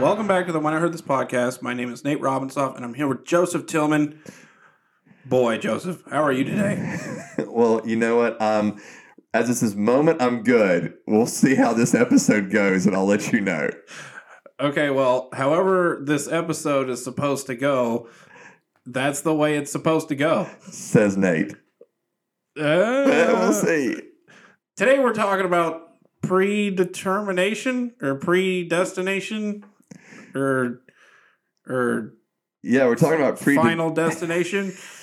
[0.00, 1.62] Welcome back to the When I Heard This podcast.
[1.62, 4.20] My name is Nate Robinsoff, and I'm here with Joseph Tillman.
[5.24, 6.98] Boy, Joseph, how are you today?
[7.46, 8.40] well, you know what?
[8.40, 8.78] Um,
[9.32, 10.92] as it's this moment, I'm good.
[11.06, 13.70] We'll see how this episode goes, and I'll let you know.
[14.60, 18.06] Okay, well, however this episode is supposed to go,
[18.84, 20.46] that's the way it's supposed to go.
[20.70, 21.52] Says Nate.
[22.54, 24.02] Uh, we'll see.
[24.76, 29.64] Today we're talking about predetermination or predestination
[30.36, 30.82] or
[31.66, 32.14] or
[32.62, 34.72] Yeah, we're talking about pre final destination.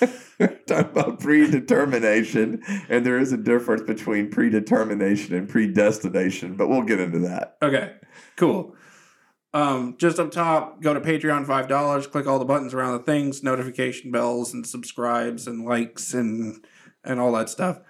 [0.66, 7.00] talking about predetermination, and there is a difference between predetermination and predestination, but we'll get
[7.00, 7.56] into that.
[7.62, 7.94] Okay,
[8.36, 8.74] cool.
[9.52, 12.06] Um, just up top, go to Patreon five dollars.
[12.06, 16.64] Click all the buttons around the things, notification bells, and subscribes and likes and
[17.04, 17.80] and all that stuff.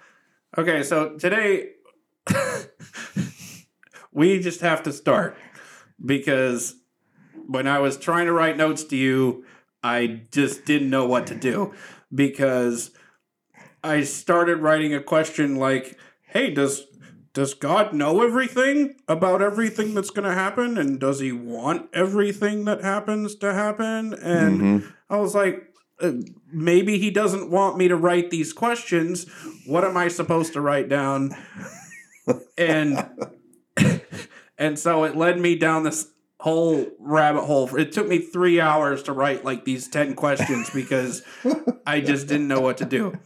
[0.57, 1.71] Okay, so today
[4.11, 5.37] we just have to start
[6.03, 6.75] because
[7.47, 9.45] when I was trying to write notes to you,
[9.83, 11.73] I just didn't know what to do
[12.13, 12.91] because
[13.83, 15.97] I started writing a question like,
[16.27, 16.87] "Hey, does
[17.33, 22.65] does God know everything about everything that's going to happen and does he want everything
[22.65, 24.83] that happens to happen?" And Mhm.
[25.09, 25.67] I was like,
[26.01, 26.13] uh,
[26.51, 29.27] maybe he doesn't want me to write these questions.
[29.65, 31.35] What am I supposed to write down?
[32.57, 33.05] And
[34.57, 36.07] and so it led me down this
[36.45, 37.75] whole rabbit hole.
[37.75, 41.23] It took me three hours to write like these ten questions because
[41.87, 43.17] I just didn't know what to do.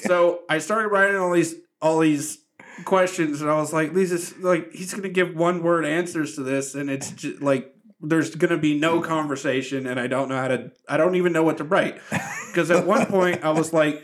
[0.00, 2.44] So I started writing all these all these
[2.84, 6.42] questions, and I was like, "These is like he's gonna give one word answers to
[6.42, 7.70] this, and it's just like."
[8.04, 10.72] There's gonna be no conversation, and I don't know how to.
[10.88, 12.00] I don't even know what to write
[12.48, 14.02] because at one point I was like,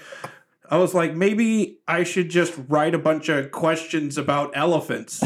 [0.70, 5.20] I was like, maybe I should just write a bunch of questions about elephants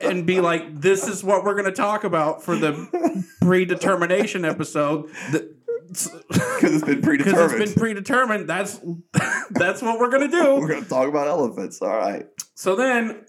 [0.00, 5.08] and be like, this is what we're going to talk about for the predetermination episode.
[5.32, 6.08] Because
[6.62, 7.24] it's been predetermined.
[7.24, 8.48] Because it's been predetermined.
[8.48, 8.80] That's
[9.50, 10.56] that's what we're going to do.
[10.56, 11.80] we're going to talk about elephants.
[11.82, 12.26] All right.
[12.54, 13.24] So then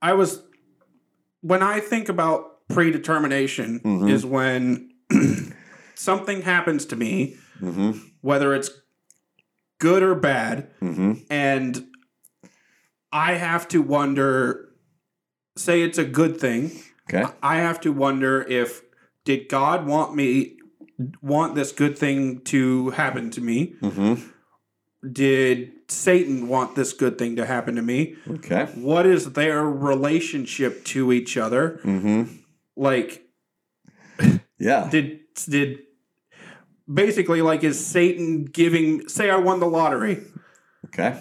[0.00, 0.42] I was,
[1.40, 4.10] when I think about predetermination, Mhm.
[4.10, 4.90] is when
[5.94, 7.92] something happens to me, Mm-hmm.
[8.22, 8.70] whether it's
[9.78, 11.12] good or bad, Mm-hmm.
[11.30, 11.86] and
[13.12, 14.61] I have to wonder
[15.56, 16.70] say it's a good thing
[17.08, 17.24] Okay.
[17.42, 18.82] I have to wonder if
[19.24, 20.56] did God want me
[21.20, 24.22] want this good thing to happen to me Mm-hmm.
[25.10, 28.66] did Satan want this good thing to happen to me Okay.
[28.74, 32.34] what is their relationship to each other Mm-hmm.
[32.76, 33.24] like
[34.58, 34.88] Yeah.
[34.90, 35.80] did did
[36.92, 40.22] basically like is Satan giving say I won the lottery
[40.86, 41.20] Okay.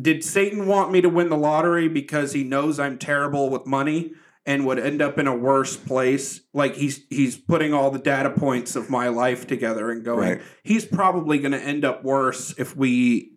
[0.00, 4.12] Did Satan want me to win the lottery because he knows I'm terrible with money
[4.44, 6.42] and would end up in a worse place?
[6.52, 10.42] Like he's he's putting all the data points of my life together and going, Right.
[10.62, 13.32] he's probably going to end up worse if we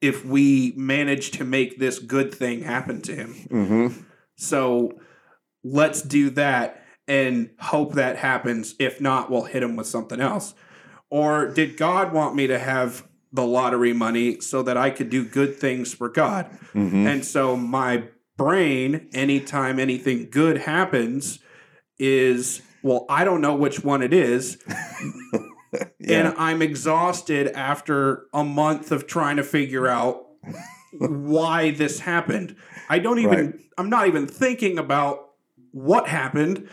[0.00, 3.34] if we manage to make this good thing happen to him.
[3.48, 4.00] Mm-hmm.
[4.36, 4.98] So
[5.62, 8.74] let's do that and hope that happens.
[8.78, 10.54] If not, we'll hit him with something else.
[11.08, 15.24] Or did God want me to have the lottery money so that I could do
[15.24, 16.46] good things for God?
[16.72, 17.06] Mm-hmm.
[17.06, 18.04] And so my
[18.36, 21.38] brain, anytime anything good happens,
[21.98, 24.58] is well, I don't know which one it is.
[25.98, 26.28] Yeah.
[26.28, 30.24] And I'm exhausted after a month of trying to figure out
[30.98, 32.54] why this happened.
[32.88, 33.54] I don't even, Right.
[33.76, 35.30] I'm not even thinking about
[35.72, 36.68] what happened.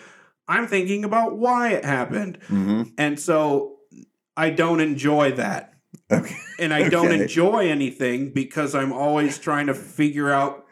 [0.48, 2.38] I'm thinking about why it happened.
[2.42, 2.84] mm-hmm.
[2.98, 3.78] And so
[4.38, 5.74] I don't enjoy that.
[6.12, 6.36] Okay.
[6.60, 7.22] And I don't Okay.
[7.24, 10.66] enjoy anything because I'm always trying to figure out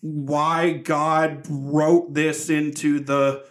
[0.00, 3.44] why God wrote this into the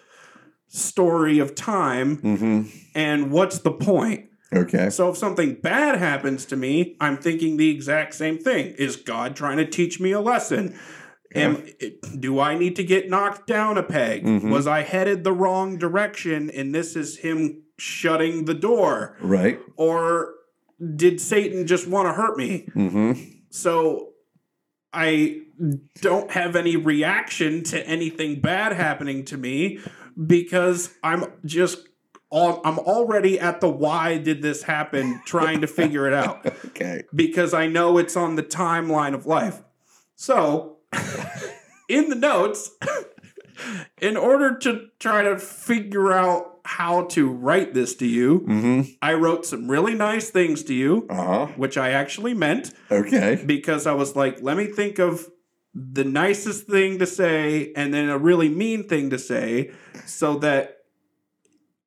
[0.67, 2.61] story of time Mm-hmm.
[2.95, 4.25] and what's the point.
[4.53, 4.89] Okay.
[4.91, 8.75] So if something bad happens to me, I'm thinking the exact same thing.
[8.77, 10.77] Is God trying to teach me a lesson?
[11.35, 11.63] Am,
[12.19, 14.23] do I need to get knocked down a peg?
[14.23, 14.51] Mhm.
[14.51, 19.17] Was I headed the wrong direction and this is him shutting the door?
[19.19, 19.59] Right.
[19.75, 20.33] Or
[20.95, 22.67] did Satan just want to hurt me?
[22.75, 23.13] Mm-hmm.
[23.49, 24.09] So
[24.91, 25.41] I
[26.01, 29.79] don't have any reaction to anything bad happening to me
[30.27, 31.87] because I'm just
[32.29, 37.03] all, I'm already at the why did this happen trying to figure it out Okay.
[37.13, 39.61] because I know it's on the timeline of life.
[40.15, 40.77] So
[41.89, 42.71] in the notes
[44.01, 48.81] in order to try to figure out how to write this to you, Mm-hmm.
[49.01, 51.47] I wrote some really nice things to you, Uh-huh.
[51.57, 53.43] which I actually meant Okay.
[53.45, 55.27] because I was like, let me think of
[55.75, 59.71] the nicest thing to say and then a really mean thing to say
[60.05, 60.77] so that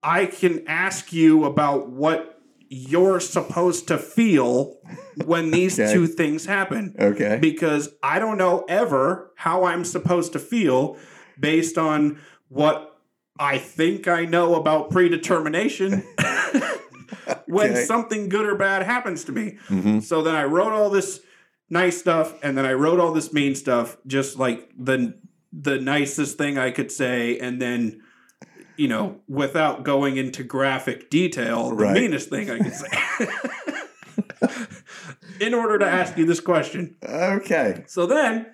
[0.02, 2.32] I can ask you about what
[2.68, 4.78] you're supposed to feel
[5.24, 5.92] when these Okay.
[5.92, 7.38] two things happen Okay.
[7.40, 10.96] because I don't know ever how I'm supposed to feel
[11.38, 12.18] based on
[12.48, 12.95] what
[13.38, 16.02] I think I know about predetermination
[17.46, 17.84] when Okay.
[17.84, 19.58] something good or bad happens to me.
[19.68, 21.20] hmm So then I wrote all this
[21.68, 25.18] nice stuff and then I wrote all this mean stuff, just like the
[25.52, 28.02] the nicest thing I could say, and then
[28.76, 31.94] you know, without going into graphic detail, the Right.
[31.94, 32.88] meanest thing I could say.
[35.40, 36.96] In order to ask you this question.
[37.02, 37.84] Okay.
[37.86, 38.46] So then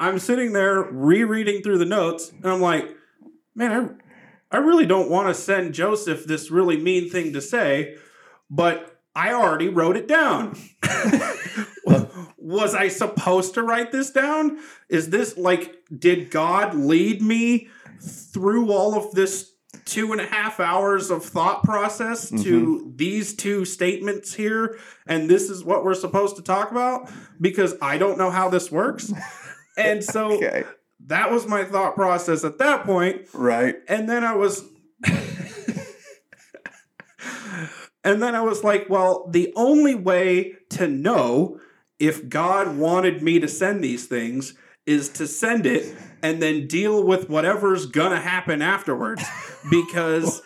[0.00, 2.88] I'm sitting there rereading through the notes, and I'm like,
[3.54, 3.98] man,
[4.50, 7.96] I, I really don't want to send Joseph this really mean thing to say,
[8.50, 10.56] but I already wrote it down.
[12.38, 14.58] Was I supposed to write this down?
[14.88, 17.68] Is this like, did God lead me
[18.00, 19.52] through all of this
[19.84, 22.96] two and a half hours of thought process to mm-hmm.
[22.96, 24.78] these two statements here?
[25.06, 27.10] And this is what we're supposed to talk about?
[27.40, 29.12] Because I don't know how this works.
[29.74, 30.64] And so Okay.
[31.06, 33.26] That was my thought process at that point.
[33.32, 33.76] Right.
[33.88, 34.64] And then I was.
[38.04, 41.60] and then I was like, well, the only way to know
[41.98, 44.54] if God wanted me to send these things
[44.86, 49.24] is to send it and then deal with whatever's gonna happen afterwards
[49.70, 50.42] because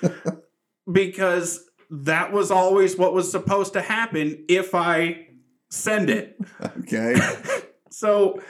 [0.90, 5.28] because that was always what was supposed to happen if I
[5.70, 6.38] send it.
[6.80, 7.16] Okay.
[7.88, 8.42] So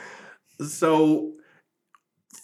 [0.67, 1.36] so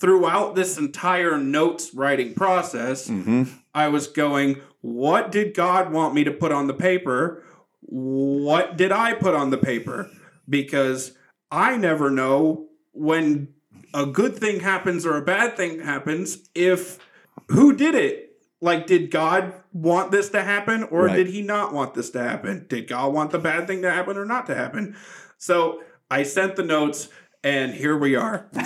[0.03, 3.43] throughout this entire notes writing process, hmm
[3.75, 7.41] I was going, what did God want me to put on the paper?
[7.79, 10.11] What did I put on the paper?
[10.47, 11.13] Because
[11.49, 13.47] I never know when
[13.93, 16.99] a good thing happens or a bad thing happens if
[17.47, 18.37] who did it?
[18.61, 21.15] Like, did God want this to happen or Right.
[21.15, 22.65] did he not want this to happen?
[22.69, 24.95] Did God want the bad thing to happen or not to happen?
[25.39, 27.07] So I sent the notes
[27.43, 28.49] and here we are.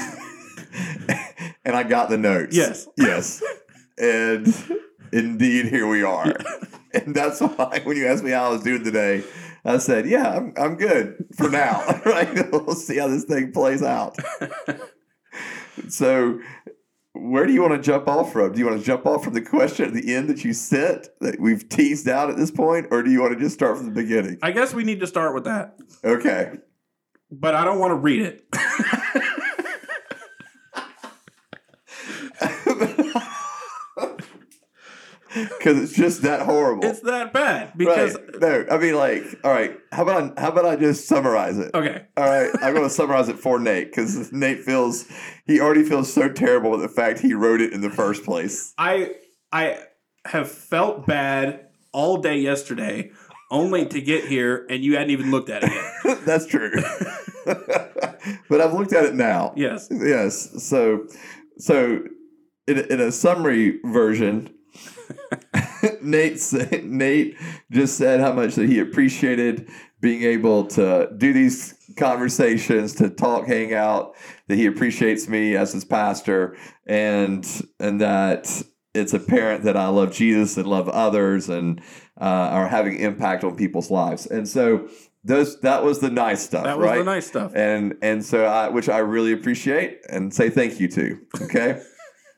[1.68, 2.56] and I got the notes.
[2.56, 2.88] Yes.
[2.98, 3.44] Yes.
[4.00, 4.48] And
[5.12, 6.34] indeed, here we are.
[6.94, 9.22] And that's why when you asked me how I was doing today,
[9.66, 11.84] I said, "Yeah, I'm I'm good for now.
[12.06, 12.50] right?
[12.52, 14.16] We'll see how this thing plays out."
[15.90, 16.40] so,
[17.14, 18.54] where do you want to jump off from?
[18.54, 21.10] Do you want to jump off from the question at the end that you sent
[21.20, 23.86] that we've teased out at this point, or do you want to just start from
[23.88, 24.40] the beginning?
[24.42, 26.54] I guess we need to start with that, Okay.
[27.30, 28.46] but I don't want to read it.
[35.58, 36.86] Because it's just that horrible.
[36.86, 38.42] It's that bad because right.
[38.42, 39.78] No, I mean, like, all right.
[39.92, 41.72] How about I, how about I just summarize it?
[41.74, 45.06] okay, All right, I'm going to summarize it for Nate because Nate feels
[45.46, 48.74] he already feels so terrible with the fact he wrote it in the first place.
[48.78, 49.16] I
[49.52, 49.80] I
[50.26, 53.12] have felt bad all day yesterday,
[53.50, 56.20] only to get here and you hadn't even looked at it yet.
[56.26, 56.72] That's true,
[57.46, 59.54] but I've looked at it now.
[59.56, 60.64] Yes, Yes.
[60.64, 61.08] So,
[61.58, 62.02] so
[62.68, 64.54] in, in a summary version,
[66.02, 67.36] Nate sa- Nate
[67.72, 69.70] just said how much that he appreciated
[70.00, 74.16] being able to do these conversations, to talk, hang out.
[74.48, 76.56] That he appreciates me as his pastor,
[76.86, 77.46] and
[77.80, 78.62] and that
[78.94, 81.82] it's apparent that I love Jesus and love others, and
[82.20, 84.26] uh, are having impact on people's lives.
[84.26, 84.88] And so
[85.24, 86.98] those that was the nice stuff, that was right?
[87.00, 87.52] the nice stuff.
[87.56, 91.20] and and so I, which I really appreciate and say thank you to.
[91.42, 91.82] Okay.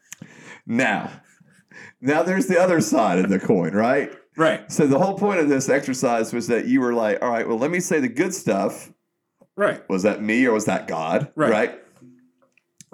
[0.66, 1.12] now,
[2.02, 4.12] now there's the other side of the coin, right?
[4.38, 7.46] Right, So the whole point of this exercise was that you were like, all right,
[7.46, 8.94] well, let me say the good stuff.
[9.58, 11.30] right, Was that me or was that God?
[11.36, 11.52] Right.
[11.52, 11.80] right?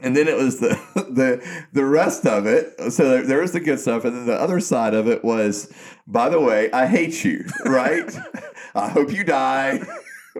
[0.01, 2.91] And then it was the the the rest of it.
[2.91, 5.71] So there, was the good stuff, and then the other side of it was,
[6.07, 8.11] by the way, I hate you, right?
[8.73, 9.79] I hope you die,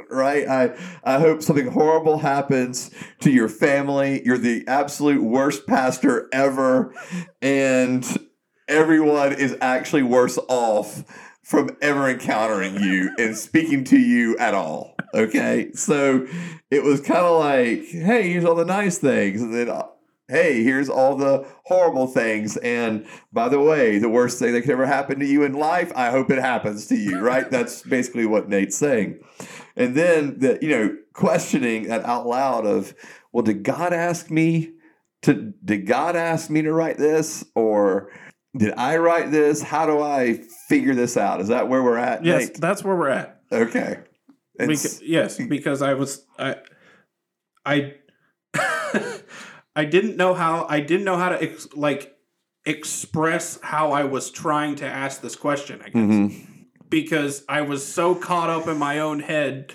[0.10, 0.48] right?
[0.48, 2.91] I I hope something horrible happens
[3.22, 4.22] to your family.
[4.25, 6.93] You're the absolute worst pastor ever,
[7.41, 8.05] and
[8.67, 11.03] everyone is actually worse off
[11.43, 14.95] from ever encountering you and speaking to you at all.
[15.13, 16.27] Okay, so
[16.72, 19.72] it was kind of like, hey, here's all the nice things, and then.
[20.27, 22.57] Hey, here's all the horrible things.
[22.57, 25.91] And by the way, the worst thing that could ever happen to you in life,
[25.95, 27.48] I hope it happens to you, right?
[27.51, 29.19] That's basically what Nate's saying.
[29.75, 32.95] And then the, you know, questioning that out loud of,
[33.31, 34.72] well, did God ask me
[35.22, 37.45] to did God ask me to write this?
[37.53, 38.10] Or
[38.58, 39.62] did I write this?
[39.62, 41.42] How do I figure this out?
[41.42, 42.24] Is that where we're at?
[42.24, 42.62] yes, Nate?
[42.62, 43.42] that's where we're at.
[43.52, 44.00] Okay.
[45.02, 46.56] Yes, because I was I
[47.66, 47.96] I
[49.76, 52.16] I didn't know how I didn't know how to ex- like
[52.66, 55.96] express how I was trying to ask this question, I guess.
[55.96, 56.52] Mm-hmm.
[56.90, 59.74] Because I was so caught up in my own head.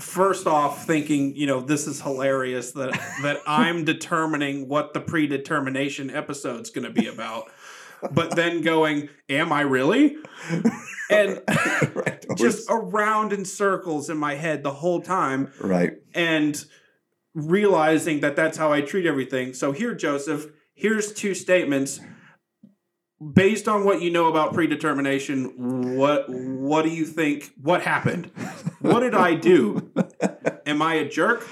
[0.00, 6.10] First off, thinking, you know, this is hilarious that that I'm determining what the predetermination
[6.10, 7.50] episode's going to be about.
[8.12, 10.16] But then going, am I really?
[11.10, 11.40] And
[11.94, 12.24] right.
[12.36, 15.92] Just around in circles in my head the whole time right.
[16.14, 16.64] and
[17.34, 19.54] realizing that that's how I treat everything.
[19.54, 22.00] So here, Joseph, here's two statements.
[23.32, 27.52] Based on what you know about predetermination, what what do you think?
[27.62, 28.30] What happened?
[28.80, 29.90] What did I do?
[30.66, 31.46] Am I a jerk?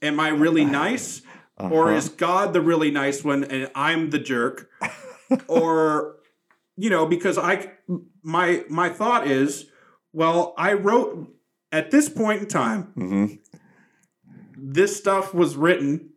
[0.00, 1.22] Am I really nice?
[1.58, 1.96] Or Uh-huh.
[1.96, 4.68] is God the really nice one and I'm the jerk?
[5.48, 6.16] Or
[6.76, 7.72] you know, because I
[8.22, 9.66] my my thought is,
[10.12, 11.28] well, I wrote
[11.70, 13.38] at this point in time, Mhm.
[14.56, 16.10] this stuff was written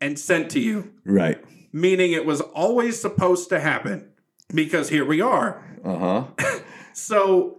[0.00, 1.42] and sent to you, Right.
[1.72, 4.10] meaning it was always supposed to happen
[4.54, 5.62] because here we are.
[5.84, 6.24] Uh huh.
[6.92, 7.58] So,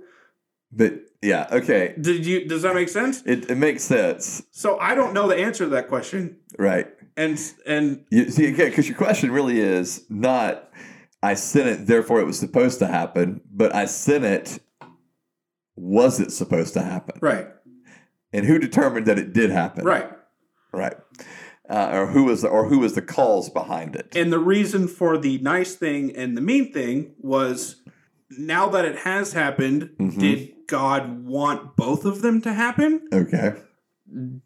[0.73, 1.95] But yeah, okay.
[1.99, 3.23] did you does that make sense?
[3.25, 4.43] It, it makes sense.
[4.51, 6.37] So, I don't know the answer to that question.
[6.59, 6.87] Right.
[7.21, 10.69] And and You see, because your question really is not,
[11.21, 14.59] I sent it, therefore it was supposed to happen, but I sent it,
[15.75, 17.17] was it supposed to happen?
[17.21, 17.47] right,
[18.33, 19.85] And who determined that it did happen?
[19.85, 20.09] right.
[20.73, 20.95] Right.
[21.69, 24.15] Uh, or who was the, or who was the cause behind it?
[24.15, 27.81] And the reason for the nice thing and the mean thing was
[28.29, 30.17] now that it has happened, Mhm.
[30.19, 33.01] did God want both of them to happen?
[33.13, 33.53] Okay.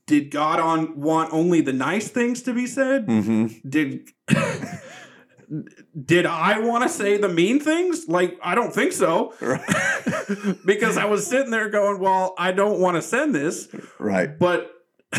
[0.06, 3.08] Did God on want only the nice things to be said?
[3.08, 3.68] Mm-hmm.
[3.68, 4.10] Did
[6.06, 8.08] did I want to say the mean things?
[8.08, 9.34] Like I don't think so.
[10.66, 13.68] because I was sitting there going, "Well, I don't want to send this,
[14.00, 14.38] Right.
[14.38, 14.72] but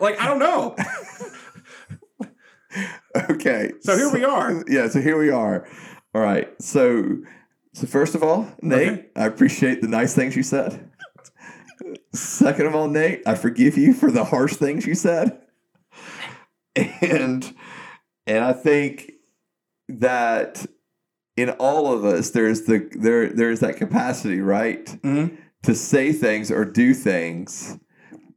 [0.00, 0.74] like I don't know."
[3.30, 3.72] Okay.
[3.80, 4.62] So here we are.
[4.68, 4.88] Yeah.
[4.88, 5.66] So here we are.
[6.14, 6.48] All right.
[6.60, 7.18] So,
[7.74, 9.06] so first of all, Nate, Okay.
[9.16, 10.90] I appreciate the nice things you said.
[12.12, 15.40] Second of all, Nate, I forgive you for the harsh things you said.
[17.02, 17.54] And
[18.26, 19.12] and I think
[19.88, 20.64] that
[21.36, 24.84] in all of us there's the there there's that capacity, right?
[25.02, 25.36] Mhm.
[25.64, 27.78] To say things or do things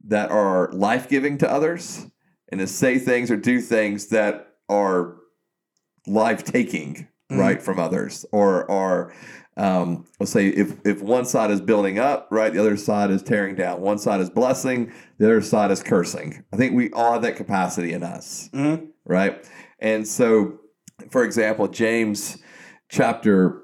[0.04, 2.06] that are life-giving to others
[2.50, 5.16] and to say things or do things that are
[6.08, 7.38] life-taking, Mhm.
[7.38, 9.12] right, from others or are
[9.56, 13.22] um, let's say if if one side is building up, right, the other side is
[13.22, 13.80] tearing down.
[13.80, 16.44] One side is blessing, the other side is cursing.
[16.52, 18.88] I think we all have that capacity in us, Mhm.
[19.04, 19.44] right?
[19.78, 20.60] And so,
[21.10, 22.38] for example, James
[22.88, 23.62] chapter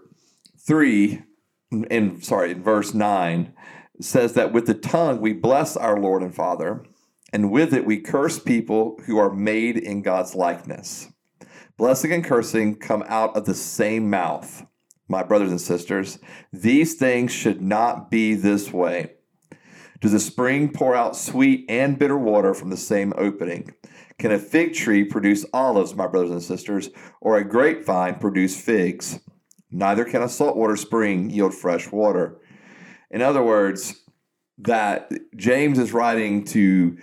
[0.59, 1.23] three,
[1.71, 3.53] in sorry, in verse nine,
[4.01, 6.83] says that with the tongue we bless our Lord and Father,
[7.33, 11.09] and with it we curse people who are made in God's likeness.
[11.77, 14.65] Blessing and cursing come out of the same mouth.
[15.09, 16.19] My brothers and sisters,
[16.53, 19.13] these things should not be this way.
[20.01, 23.71] Does a spring pour out sweet and bitter water from the same opening?
[24.19, 29.21] Can a fig tree produce olives, my brothers and sisters, or a grapevine produce figs?
[29.71, 32.41] Neither can a saltwater spring yield fresh water.
[33.11, 34.03] In other words,
[34.59, 36.97] that James is writing to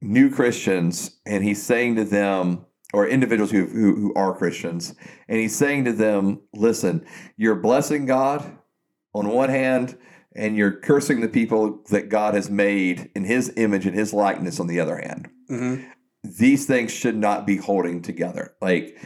[0.00, 4.94] new Christians and he's saying to them, or individuals who, who, who are Christians,
[5.28, 7.04] and he's saying to them, listen,
[7.36, 8.58] you're blessing God
[9.14, 9.96] on one hand,
[10.34, 14.58] and you're cursing the people that God has made in his image and his likeness
[14.58, 15.28] on the other hand.
[15.50, 15.84] Mhm.
[16.22, 18.54] These things should not be holding together.
[18.62, 18.96] Like,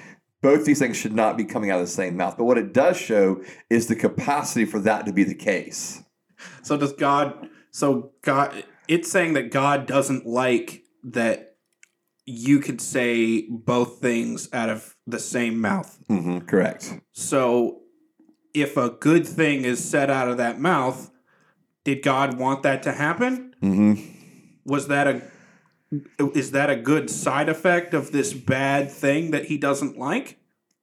[0.42, 2.36] both these things should not be coming out of the same mouth.
[2.36, 6.02] But what it does show is the capacity for that to be the case.
[6.62, 7.48] So does God?
[7.72, 11.55] So God, it's saying that God doesn't like that
[12.26, 15.98] you could say both things out of the same mouth.
[16.08, 17.00] hmm correct.
[17.12, 17.82] So
[18.52, 21.10] if a good thing is said out of that mouth,
[21.84, 23.54] did God want that to happen?
[23.60, 23.94] hmm
[24.64, 25.22] Was that a
[26.34, 30.38] is that a good side effect of this bad thing that he doesn't like?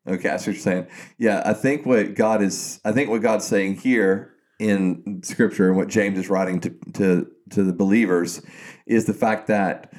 [0.07, 0.87] Okay, I see what you're saying.
[1.17, 5.77] Yeah, I think what God is, I think what God's saying here in Scripture and
[5.77, 8.41] what James is writing to to to the believers
[8.85, 9.91] is the fact that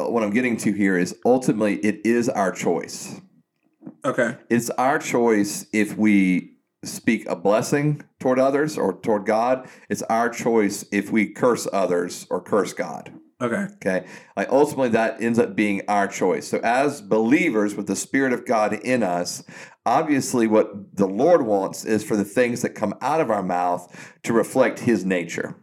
[0.00, 3.20] Uh, what I'm getting to here is ultimately it is our choice.
[4.04, 4.36] Okay.
[4.48, 9.68] It's our choice if we speak a blessing toward others or toward God.
[9.88, 13.12] It's our choice if we curse others or curse God.
[13.42, 13.66] Okay.
[13.76, 14.06] Okay.
[14.36, 16.46] Like ultimately, that ends up being our choice.
[16.46, 19.42] So, as believers with the Spirit of God in us,
[19.86, 24.14] obviously, what the Lord wants is for the things that come out of our mouth
[24.24, 25.56] to reflect His nature.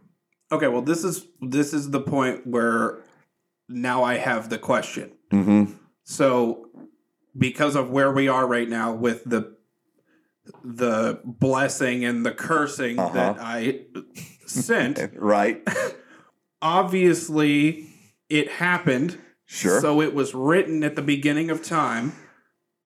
[0.50, 3.02] Okay, well this is this is the point where
[3.68, 5.12] now I have the question.
[5.32, 5.72] Mm-hmm.
[6.04, 6.66] So
[7.36, 9.56] because of where we are right now with the
[10.64, 13.12] the blessing and the cursing Uh-huh.
[13.14, 13.82] that I
[14.46, 15.62] sent, Right?
[16.62, 17.86] obviously
[18.28, 19.18] it happened.
[19.46, 19.80] Sure.
[19.80, 22.12] So it was written at the beginning of time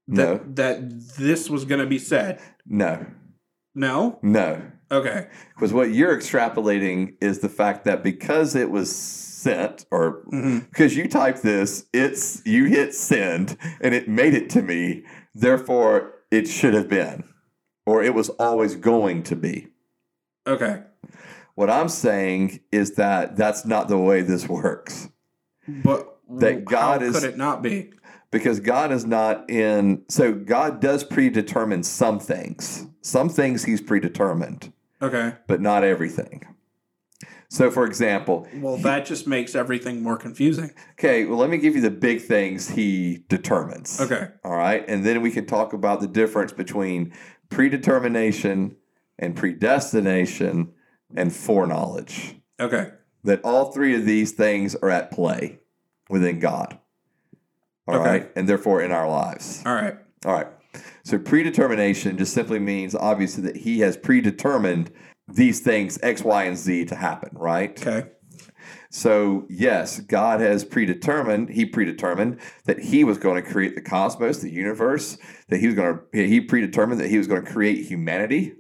[0.07, 0.39] no.
[0.39, 2.41] that that this was going to be said.
[2.67, 3.07] No.
[3.75, 4.19] No?
[4.23, 4.63] No.
[4.91, 5.29] Okay.
[5.55, 8.91] Because what you're extrapolating is the fact that because it was
[9.43, 10.61] sent, or mm-hmm.
[10.61, 15.05] because you type this, it's you hit send and it made it to me.
[15.35, 17.25] Therefore, it should have been,
[17.85, 19.69] or it was always going to be.
[20.47, 20.83] Okay.
[21.55, 25.09] What I'm saying is that that's not the way this works.
[25.69, 27.93] But That God is- could it not be?
[28.31, 30.03] because God is not in.
[30.09, 32.87] So God does predetermine some things.
[33.03, 34.73] Some things He's predetermined,
[35.03, 35.35] Okay.
[35.47, 36.43] but not everything.
[37.53, 40.71] So, for example, Well, that just makes everything more confusing.
[40.93, 44.01] okay, well, let me give you the big things He determines.
[44.01, 44.29] Okay.
[44.43, 47.13] All right, and then we can talk about the difference between
[47.51, 48.77] predetermination
[49.19, 50.73] and predestination
[51.15, 52.37] and foreknowledge.
[52.59, 52.93] Okay.
[53.23, 55.59] That all three of these things are at play
[56.09, 56.79] within God.
[57.87, 58.31] All right, Okay.
[58.35, 59.63] and therefore in our lives.
[59.67, 59.99] All right.
[60.25, 60.47] All right.
[61.05, 64.91] So predetermination just simply means obviously that he has predetermined
[65.29, 67.71] these things X, Y, and Z to happen, right?
[67.87, 68.09] Okay.
[68.91, 74.39] So yes, God has predetermined, he predetermined that he was going to create the cosmos,
[74.39, 75.17] the universe,
[75.49, 78.55] that he was going to he predetermined that he was going to create humanity,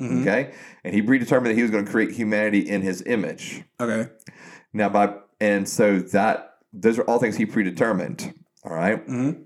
[0.00, 0.22] Mhm.
[0.22, 0.52] okay?
[0.84, 3.62] And he predetermined that he was going to create humanity in his image.
[3.80, 4.10] Okay.
[4.72, 8.34] Now by and so that those are all things he predetermined,
[8.64, 9.06] all right?
[9.06, 9.44] Mhm.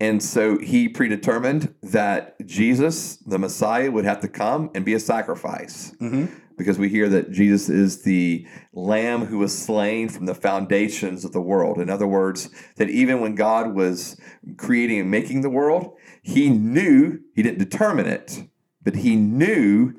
[0.00, 5.00] And so he predetermined that Jesus, the Messiah, would have to come and be a
[5.00, 6.30] sacrifice Mhm.
[6.56, 11.32] because we hear that Jesus is the lamb who was slain from the foundations of
[11.32, 11.78] the world.
[11.78, 14.16] In other words, that even when God was
[14.56, 15.92] creating and making the world,
[16.22, 18.44] he knew, he didn't determine it,
[18.82, 19.92] but he knew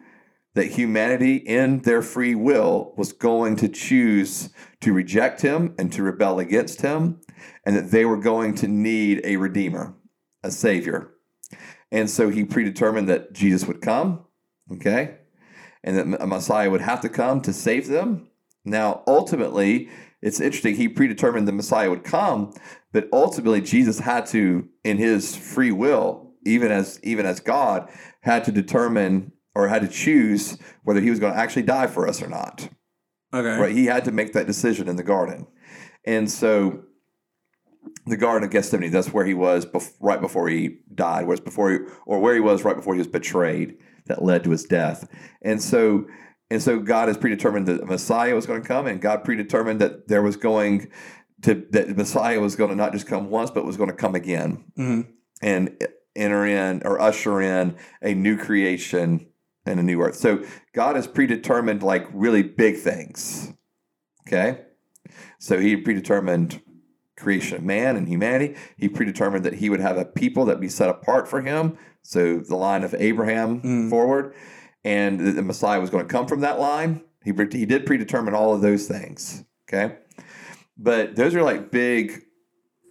[0.53, 4.49] that humanity in their free will was going to choose
[4.81, 7.19] to reject him and to rebel against him,
[7.65, 9.93] and that they were going to need a redeemer,
[10.43, 11.11] a savior.
[11.91, 14.25] And so he predetermined that Jesus would come,
[14.71, 15.17] okay?
[15.83, 18.29] And that a Messiah would have to come to save them.
[18.63, 19.89] Now, ultimately,
[20.21, 22.53] it's interesting, he predetermined the Messiah would come,
[22.91, 27.89] but ultimately Jesus had to, in his free will, even as even as God,
[28.21, 32.07] had to determine or had to choose whether he was going to actually die for
[32.07, 32.69] us or not.
[33.33, 33.59] Okay.
[33.59, 33.75] Right?
[33.75, 35.47] He had to make that decision in the garden.
[36.05, 36.83] And so
[38.05, 41.71] the Garden of Gethsemane, that's where he was bef- right before he died, was before
[41.71, 45.07] he, or where he was right before he was betrayed that led to his death.
[45.41, 46.05] And so
[46.49, 50.09] and so God has predetermined that Messiah was going to come, and God predetermined that
[50.09, 50.89] there was going
[51.43, 54.15] to that Messiah was going to not just come once, but was going to come
[54.15, 55.07] again Mhm.
[55.41, 55.77] and
[56.15, 59.27] enter in or usher in a new creation
[59.65, 60.15] and a new earth.
[60.17, 63.53] So God has predetermined like really big things.
[64.27, 64.59] Okay?
[65.39, 66.61] So he predetermined
[67.21, 68.55] creation of man and humanity.
[68.77, 71.77] He predetermined that he would have a people that be set apart for him.
[72.01, 73.89] So the line of Abraham Mm.
[73.89, 74.33] forward,
[74.83, 77.01] and the Messiah was going to come from that line.
[77.23, 79.43] He, he did predetermine all of those things.
[79.69, 79.95] Okay?
[80.77, 82.23] But those are like big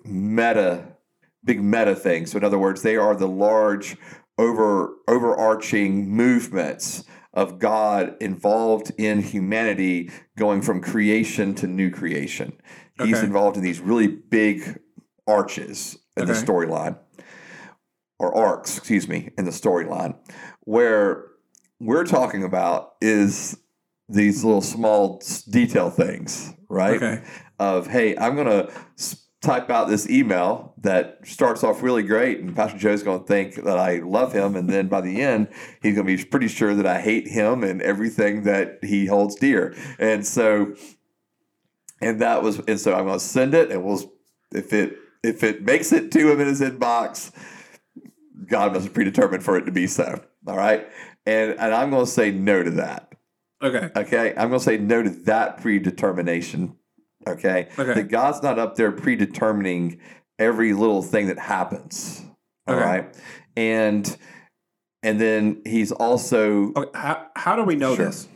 [0.05, 0.97] meta
[1.45, 2.33] big meta things.
[2.33, 3.97] So in other words, they are the large
[4.39, 12.53] over overarching movements of God involved in humanity going from creation to new creation.
[13.05, 13.27] He's Okay.
[13.27, 14.79] involved in these really big
[15.27, 16.97] arches in the storyline
[18.19, 20.15] or arcs, excuse me, in the storyline
[20.61, 21.25] where
[21.81, 23.57] we're talking about is
[24.09, 26.97] these little small detail things, right?
[26.97, 27.23] Okay.
[27.59, 28.71] of hey i'm going to
[29.43, 33.55] type out this email that starts off really great and pastor joe's going to think
[33.65, 35.47] that i love him and then by the end
[35.83, 39.35] he's going to be pretty sure that i hate him and everything that he holds
[39.37, 40.75] dear and so
[42.01, 44.01] and that was and so i'm going to send it and we'll
[44.53, 47.31] if it if it makes it to him in his inbox
[48.47, 50.89] god must have predetermined for it to be so all right
[51.27, 53.07] and and i'm going to say no to that
[53.63, 53.91] Okay.
[53.95, 56.77] Okay, I'm going to say no to that predetermination.
[57.29, 57.93] Okay, Okay.
[57.93, 60.01] that God's not up there predetermining
[60.39, 62.23] every little thing that happens.
[62.67, 62.83] All Okay.
[62.83, 63.15] right,
[63.59, 64.17] and
[65.03, 66.73] and then He's also.
[66.75, 66.99] Okay.
[66.99, 68.07] How, how do we know Sure.
[68.07, 68.29] this?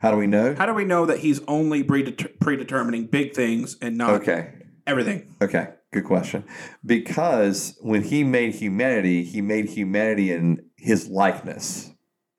[0.00, 0.54] How do we know?
[0.54, 4.50] How do we know that he's only predet- predetermining big things and not Okay,
[4.86, 5.34] everything?
[5.42, 6.44] okay, good question.
[6.84, 11.90] Because when He made humanity, He made humanity in His likeness.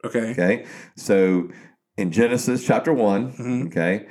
[0.04, 0.32] Okay.
[0.32, 1.50] Okay, so
[1.98, 3.68] in Genesis chapter one, Mhm.
[3.68, 4.08] okay,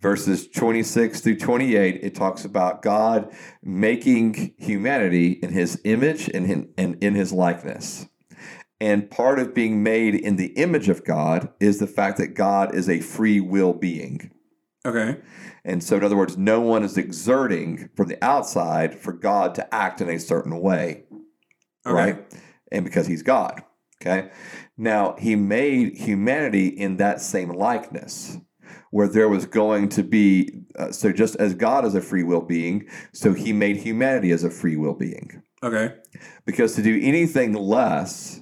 [0.00, 3.30] verses 26 through 28, it talks about God
[3.62, 8.06] making humanity in his image and in, and in his likeness.
[8.80, 12.74] And part of being made in the image of God is the fact that God
[12.74, 14.30] is a free will being.
[14.84, 15.18] Okay.
[15.64, 19.74] And so, in other words, no one is exerting from the outside for God to
[19.74, 21.04] act in a certain way,
[21.86, 21.94] Okay.
[21.94, 22.38] right?
[22.70, 23.62] And because he's God.
[24.02, 24.30] Okay.
[24.76, 28.36] Now, he made humanity in that same likeness
[28.90, 32.42] where there was going to be, uh, so just as God is a free will
[32.42, 35.42] being, so he made humanity as a free will being.
[35.62, 35.94] Okay.
[36.44, 38.40] Because to do anything less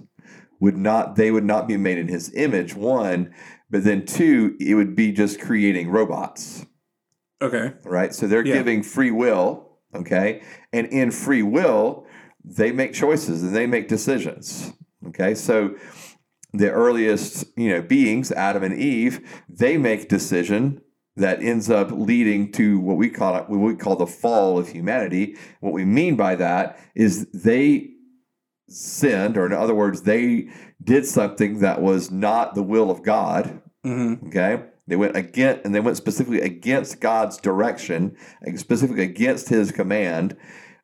[0.63, 3.35] would not, they would not be made in his image, one,
[3.69, 6.65] but then two, it would be just creating robots
[7.43, 7.73] Okay.
[7.85, 8.15] right?
[8.15, 8.59] So they're Yeah.
[8.59, 10.41] giving free will, okay?
[10.73, 12.07] And in free will,
[12.45, 14.73] they make choices and they make decisions,
[15.09, 15.35] okay?
[15.35, 15.75] So
[16.53, 20.81] the earliest, you know, beings, Adam and Eve, they make decision
[21.17, 24.69] that ends up leading to what we call it, what we call the fall of
[24.69, 25.37] humanity.
[25.59, 27.92] What we mean by that is they
[28.73, 30.49] sinned, or in other words, they
[30.83, 34.29] did something that was not the will of God, Mm-hmm.
[34.29, 34.63] Okay.
[34.87, 38.17] They went against, and they went specifically against God's direction,
[38.57, 40.37] specifically against his command.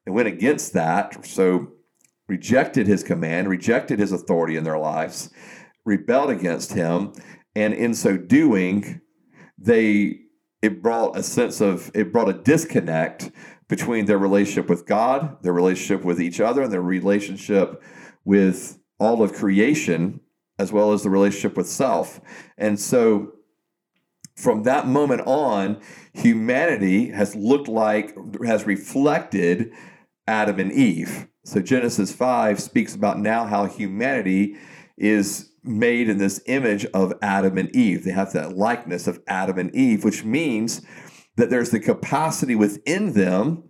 [0.04, 1.26] They went against that.
[1.26, 1.72] So
[2.28, 5.30] rejected his command, rejected his authority in their lives,
[5.84, 7.12] rebelled against him.
[7.54, 9.00] And in so doing,
[9.58, 10.20] they
[10.62, 13.30] it brought a sense of it brought a disconnect
[13.68, 17.82] between their relationship with God, their relationship with each other, and their relationship
[18.24, 20.20] with all of creation,
[20.58, 22.20] as well as the relationship with self.
[22.56, 23.34] And so
[24.36, 25.80] from that moment on,
[26.12, 29.72] humanity has looked like, has reflected
[30.26, 31.28] Adam and Eve.
[31.44, 34.56] So Genesis 5 speaks about now how humanity
[34.96, 38.04] is made in this image of Adam and Eve.
[38.04, 40.82] They have that likeness of Adam and Eve, which means
[41.38, 43.64] that there's the capacity within them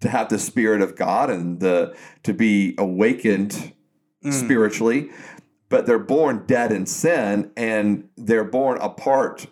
[0.00, 3.72] to have the spirit of God and the to be awakened
[4.24, 4.32] Mm.
[4.32, 5.10] spiritually,
[5.68, 9.46] but they're born dead in sin and they're born apart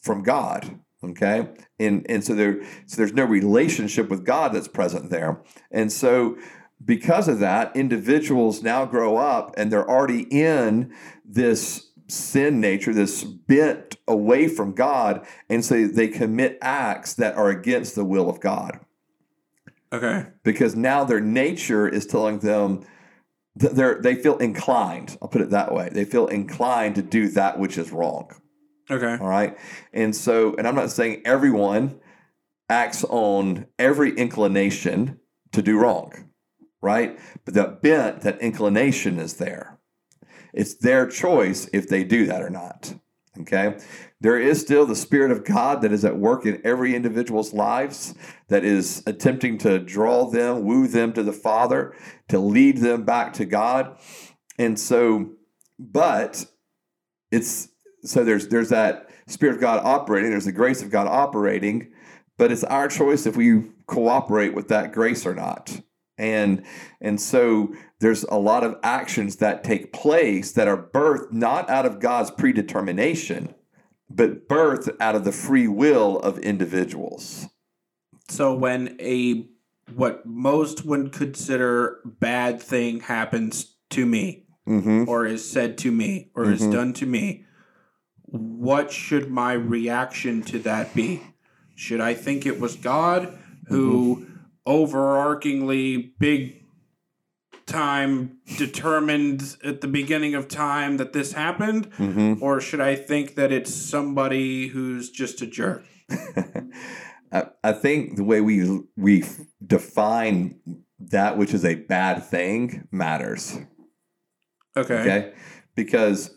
[0.00, 0.80] from God.
[1.02, 1.48] Okay.
[1.78, 5.42] And and so there so there's no relationship with God that's present there.
[5.70, 6.38] And so
[6.82, 13.24] because of that, individuals now grow up and they're already in this sin nature, this
[13.24, 18.40] bent away from God, and so they commit acts that are against the will of
[18.40, 18.80] God
[19.92, 20.26] Okay.
[20.42, 22.84] because now their nature is telling them
[23.56, 25.16] that they're they feel inclined.
[25.22, 25.88] I'll put it that way.
[25.92, 28.30] They feel inclined to do that which is wrong.
[28.90, 29.16] Okay.
[29.20, 29.56] All right,
[29.92, 32.00] and so, and I'm not saying everyone
[32.68, 35.20] acts on every inclination
[35.52, 36.30] to do wrong,
[36.82, 37.18] right?
[37.44, 39.73] But that bent, that inclination is there.
[40.54, 42.94] It's their choice if they do that or not.
[43.40, 43.76] Okay.
[44.20, 48.14] There is still the Spirit of God that is at work in every individual's lives,
[48.48, 51.94] that is attempting to draw them, woo them to the Father,
[52.28, 53.98] to lead them back to God.
[54.58, 55.32] And so,
[55.78, 56.46] but
[57.32, 57.68] it's
[58.04, 61.92] so there's there's that Spirit of God operating, there's the grace of God operating,
[62.38, 65.80] but it's our choice if we cooperate with that grace or not.
[66.16, 66.64] And
[67.00, 71.86] and so there's a lot of actions that take place that are birthed not out
[71.86, 73.54] of God's predetermination,
[74.08, 77.46] but birthed out of the free will of individuals.
[78.28, 79.48] So when a
[79.94, 85.04] what most would consider bad thing happens to me Mm-hmm.
[85.06, 86.72] or is said to me or is Mhm.
[86.72, 87.44] done to me,
[88.24, 91.20] what should my reaction to that be?
[91.74, 93.36] Should I think it was God
[93.68, 94.24] who
[94.66, 96.64] overarchingly big
[97.66, 101.90] time determined at the beginning of time that this happened?
[101.92, 102.42] Mm-hmm.
[102.42, 105.84] Or should I think that it's somebody who's just a jerk?
[107.32, 109.24] I, I think the way we we
[109.64, 110.60] define
[110.98, 113.58] that which is a bad thing matters.
[114.76, 114.94] Okay.
[114.94, 115.32] Okay.
[115.74, 116.36] Because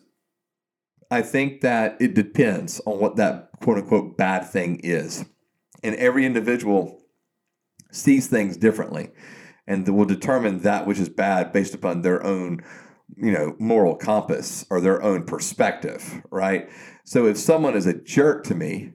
[1.11, 5.25] I think that it depends on what that quote unquote bad thing is.
[5.83, 6.96] And every individual
[7.91, 9.11] sees things differently
[9.67, 12.63] and will determine that which is bad based upon their own,
[13.15, 16.69] you know, moral compass or their own perspective, right?
[17.03, 18.93] So if someone is a jerk to me,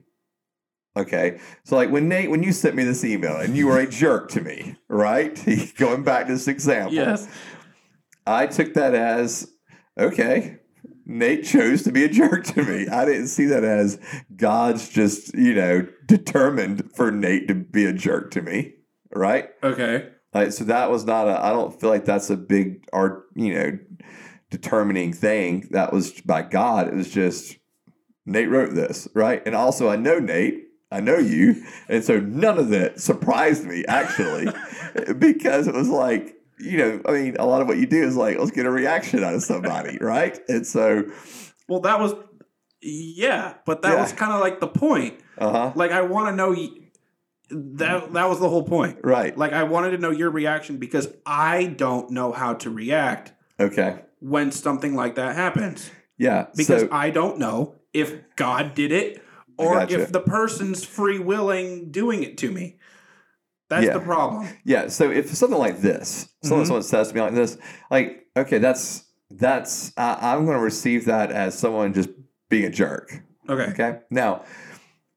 [0.97, 3.87] okay, so like when Nate, when you sent me this email and you were a
[3.87, 5.39] jerk to me, right?
[5.77, 6.93] Going back to this example.
[6.93, 7.27] Yes.
[8.25, 9.51] I took that as
[9.99, 10.59] okay.
[11.05, 12.87] Nate chose to be a jerk to me.
[12.87, 13.99] I didn't see that as
[14.35, 18.73] God's just, you know, determined for Nate to be a jerk to me,
[19.15, 19.49] right?
[19.63, 20.09] Okay.
[20.33, 21.43] Like, so that was not a.
[21.43, 23.79] I don't feel like that's a big art, you know,
[24.49, 25.67] determining thing.
[25.71, 26.87] That was by God.
[26.87, 27.57] It was just
[28.25, 29.41] Nate wrote this, right?
[29.45, 30.61] And also, I know Nate.
[30.91, 31.63] I know you.
[31.89, 34.47] And so none of that surprised me, actually,
[35.17, 38.15] because it was like, you know, I mean, a lot of what you do is
[38.15, 40.39] like, let's get a reaction out of somebody, right?
[40.47, 41.03] And so,
[41.67, 42.13] Well, that was
[42.81, 44.01] yeah, but that Yeah.
[44.01, 45.19] was kind of like the point.
[45.37, 46.51] uh huh, Like I want to know
[47.49, 48.99] that that was the whole point.
[49.03, 49.37] right.
[49.37, 53.99] Like I wanted to know your reaction because I don't know how to react Okay.
[54.19, 56.47] when something like that happens Yeah.
[56.55, 59.21] because so, I don't know if God did it
[59.57, 60.01] or gotcha.
[60.01, 62.77] if the person's free willing doing it to me.
[63.69, 63.93] That's Yeah.
[63.93, 64.47] the problem.
[64.63, 64.87] yeah.
[64.87, 66.67] So if something like this, something Mhm.
[66.67, 67.57] someone says to me like this,
[67.91, 72.09] like, okay, that's, that's, I, I'm going to receive that as someone just
[72.49, 73.21] being a jerk.
[73.49, 73.71] Okay.
[73.71, 73.99] Okay.
[74.09, 74.43] Now,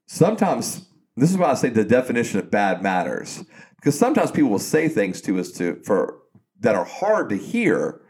[0.07, 0.86] sometimes
[1.17, 3.45] this is why I say the definition of bad matters
[3.77, 6.19] because sometimes people will say things to us to for
[6.61, 8.01] that are hard to hear,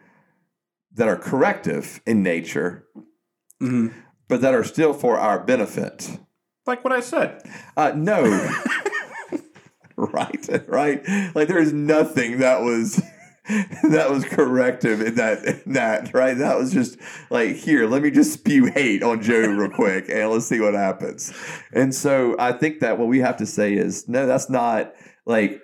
[0.92, 2.86] that are corrective in nature,
[3.60, 3.88] hmm
[4.28, 6.18] but that are still for our benefit.
[6.66, 7.48] Like what I said.
[7.76, 8.24] Uh, no.
[9.96, 10.48] right.
[10.66, 11.08] Right.
[11.34, 13.00] Like there is nothing that was.
[13.90, 16.36] That was corrective in that, that right.
[16.36, 16.98] That was just
[17.30, 17.86] like here.
[17.86, 21.32] Let me just spew hate on Joe real quick, and let's see what happens.
[21.72, 24.94] And so I think that what we have to say is no, that's not
[25.26, 25.62] like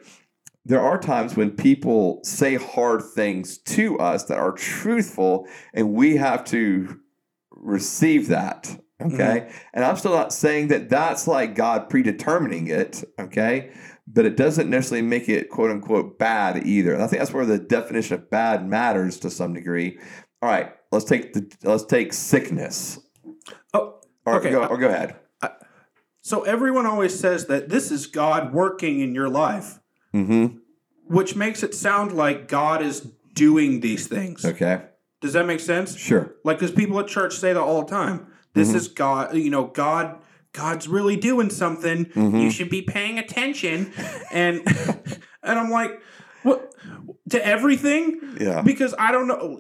[0.64, 6.16] there are times when people say hard things to us that are truthful, and we
[6.16, 7.00] have to
[7.50, 8.78] receive that.
[9.00, 9.16] Okay.
[9.16, 9.58] Mm-hmm.
[9.74, 13.02] And I'm still not saying that that's like God predetermining it.
[13.18, 13.72] Okay.
[14.14, 16.92] But it doesn't necessarily make it quote unquote bad either.
[16.92, 19.98] And I think that's where the definition of bad matters to some degree.
[20.42, 20.72] All right.
[20.90, 22.98] Let's take the let's take sickness.
[23.72, 25.16] Oh, Or, Okay, go, or go ahead.
[26.20, 29.78] so everyone always says that this is God working in your life,
[30.14, 30.58] Mm-hmm.
[31.06, 33.00] which makes it sound like God is
[33.32, 34.44] doing these things.
[34.44, 34.82] Okay.
[35.22, 35.96] Does that make sense?
[35.96, 36.34] Sure.
[36.44, 38.26] Like, because people at church say that all the time.
[38.54, 38.76] This Mm-hmm.
[38.76, 40.18] is God, you know, God,
[40.52, 42.06] God's really doing something.
[42.06, 42.36] Mm-hmm.
[42.36, 43.92] You should be paying attention.
[44.30, 44.62] And
[45.42, 46.00] and I'm like,
[46.42, 46.74] what
[47.30, 48.36] to everything?
[48.40, 48.62] Yeah.
[48.62, 49.58] Because I don't know.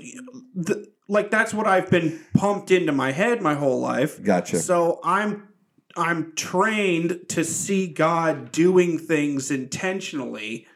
[0.54, 4.22] The, like that's what I've been pumped into my head my whole life.
[4.22, 4.58] Gotcha.
[4.58, 5.48] So I'm
[5.96, 10.66] I'm trained to see God doing things intentionally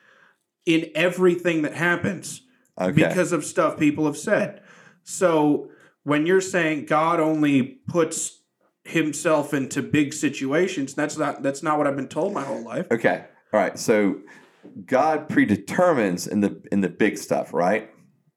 [0.67, 2.43] in everything that happens
[2.79, 2.93] Okay.
[2.93, 4.61] because of stuff people have said.
[5.05, 5.71] So
[6.03, 8.36] when you're saying God only puts
[8.87, 12.87] himself into big situations, that's not that's not what I've been told my whole life.
[12.91, 13.25] okay.
[13.53, 13.79] All right.
[13.79, 14.21] So
[14.85, 17.91] God predetermines in the in the big stuff, right?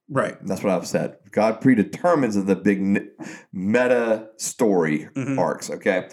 [0.10, 0.36] Right.
[0.46, 1.18] That's what I've said.
[1.32, 2.82] God predetermines in the big
[3.54, 5.38] meta story Mhm.
[5.38, 6.10] arcs, okay?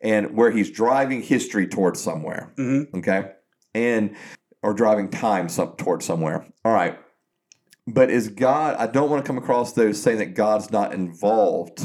[0.00, 3.32] And where he's driving history towards somewhere, hmm okay?
[3.74, 4.16] And
[4.62, 6.44] or driving time some, towards somewhere.
[6.64, 6.98] All right.
[7.86, 11.84] But is God, I don't want to come across those saying that God's not involved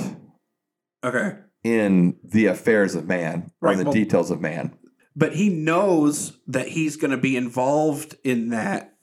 [1.03, 1.35] Okay.
[1.63, 4.73] In the affairs of man or Right, the well- details of man.
[5.15, 8.95] But he knows that he's going to be involved in that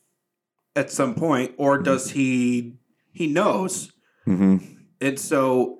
[0.74, 2.78] at some point, or does he?
[3.12, 3.92] He knows,
[4.24, 4.56] hmm
[5.00, 5.78] and so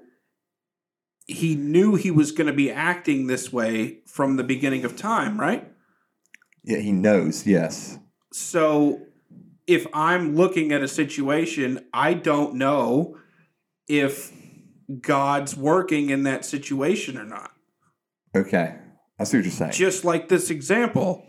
[1.26, 5.38] he knew he was going to be acting this way from the beginning of time,
[5.40, 5.70] right?
[6.64, 7.98] Yeah, he knows, yes.
[8.32, 9.00] So
[9.66, 13.16] if I'm looking at a situation, I don't know
[13.88, 14.32] if
[15.00, 17.50] God's working in that situation or not.
[18.34, 18.76] Okay.
[19.18, 19.72] I see what you're saying.
[19.72, 21.26] Just like this example.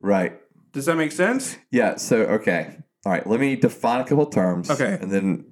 [0.00, 0.38] right.
[0.72, 1.58] Does that make sense?
[1.70, 1.96] Yeah.
[1.96, 2.78] So, okay.
[3.04, 3.26] All right.
[3.26, 4.70] Let me define a couple terms.
[4.70, 4.96] Okay.
[5.00, 5.44] And then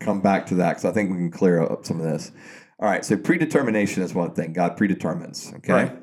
[0.00, 2.32] come back to that because I think we can clear up some of this.
[2.80, 3.04] All right.
[3.04, 4.52] So, predetermination is one thing.
[4.52, 5.54] God predetermines.
[5.58, 5.72] Okay.
[5.72, 5.98] Right.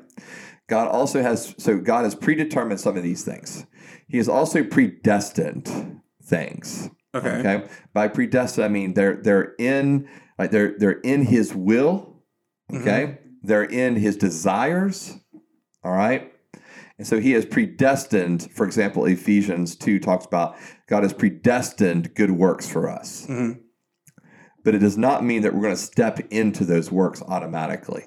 [0.70, 3.66] God also has, so God has predetermined some of these things.
[4.08, 6.88] He has also predestined things.
[7.14, 7.28] Okay.
[7.28, 7.68] Okay.
[7.92, 12.22] By predestined, I mean they're they're in like they're they're in His will.
[12.72, 13.18] Okay.
[13.42, 15.16] They're in His desires.
[15.82, 16.32] All right.
[16.98, 18.50] And so He has predestined.
[18.52, 20.56] For example, Ephesians two talks about
[20.88, 23.60] God has predestined good works for us, Mhm.
[24.64, 28.04] but it does not mean that we're going to step into those works automatically.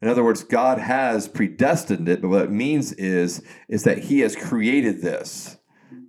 [0.00, 4.20] In other words, God has predestined it, but what it means is is that He
[4.20, 5.58] has created this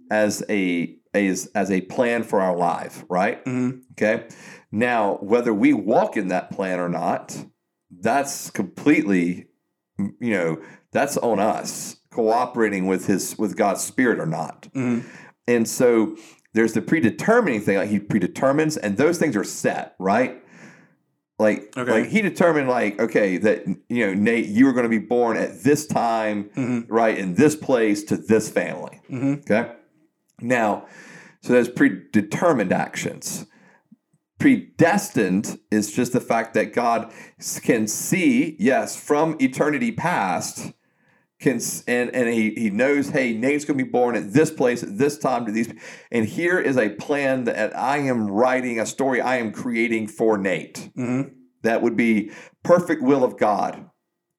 [0.10, 3.44] as a as, as a plan for our life, right?
[3.46, 3.82] Mhm.
[3.94, 4.28] Okay.
[4.72, 7.46] Now, whether we walk in that plan or not,
[8.00, 9.48] that's completely,
[9.98, 14.68] you know, that's on us cooperating with his with God's spirit or not.
[14.74, 15.04] Mhm.
[15.48, 16.16] And so
[16.54, 20.42] there's the predetermining thing, like he predetermines, and those things are set, right?
[21.40, 21.92] Like, Okay.
[21.92, 25.38] like he determined, like, okay, that you know, Nate, you were going to be born
[25.38, 26.86] at this time, Mhm.
[26.88, 29.00] right, in this place to this family.
[29.10, 29.40] Mhm.
[29.42, 29.72] Okay.
[30.42, 30.86] Now,
[31.42, 33.46] so there's predetermined actions.
[34.40, 37.12] predestined is just the fact that God
[37.64, 40.74] can see, yes, from eternity past,
[41.40, 44.84] can and and he he knows, hey, Nate's going to be born at this place
[44.84, 45.74] at this time to these,
[46.12, 50.38] and here is a plan that I am writing a story I am creating for
[50.38, 50.92] Nate.
[50.98, 51.34] Mm-hmm.
[51.64, 52.32] That would be
[52.64, 53.88] perfect will of God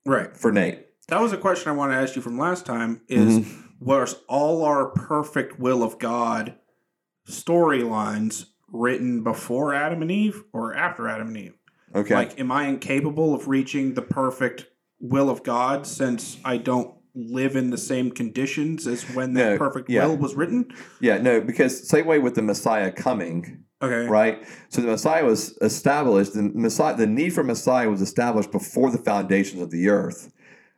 [0.05, 0.37] Right.
[0.37, 0.87] for Nate.
[1.09, 3.01] That was a question I wanted to ask you from last time.
[3.09, 3.62] Is Mm-hmm.
[3.85, 6.55] Was all our perfect will of God
[7.29, 11.55] storylines written before Adam and Eve or after Adam and Eve?
[11.95, 12.15] Okay.
[12.15, 14.67] Like, am I incapable of reaching the perfect
[15.01, 19.59] will of God since I don't live in the same conditions as when that No,
[19.59, 20.07] perfect yeah.
[20.07, 20.73] will was written?
[21.01, 24.09] yeah, no, because same way with the Messiah coming, Okay.
[24.09, 24.43] right?
[24.71, 26.33] So the Messiah was established.
[26.35, 30.33] The Messiah, the need for Messiah was established before the foundations of the earth.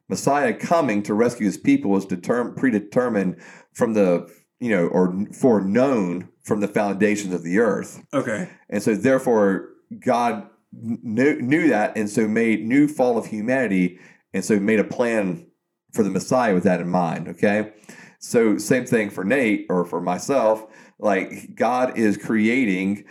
[0.08, 3.36] Messiah coming to rescue his people was determined, predetermined
[3.72, 8.48] from the you know, or foreknown from the foundations of the earth, Okay.
[8.70, 13.98] and so therefore God knew, knew that, and so made new fall of humanity,
[14.32, 15.46] and so made a plan
[15.92, 17.28] for the Messiah with that in mind.
[17.28, 17.72] Okay,
[18.18, 20.64] so same thing for Nate or for myself.
[20.98, 23.04] Like God is creating,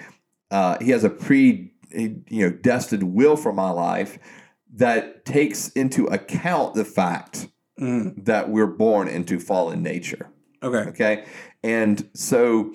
[0.49, 4.17] uh, He has a pre, you know, destined will for my life
[4.75, 7.47] that takes into account the fact
[7.79, 8.23] Mm.
[8.25, 10.29] that we're born into fallen nature.
[10.61, 10.89] Okay.
[10.89, 11.25] Okay,
[11.63, 12.71] and so,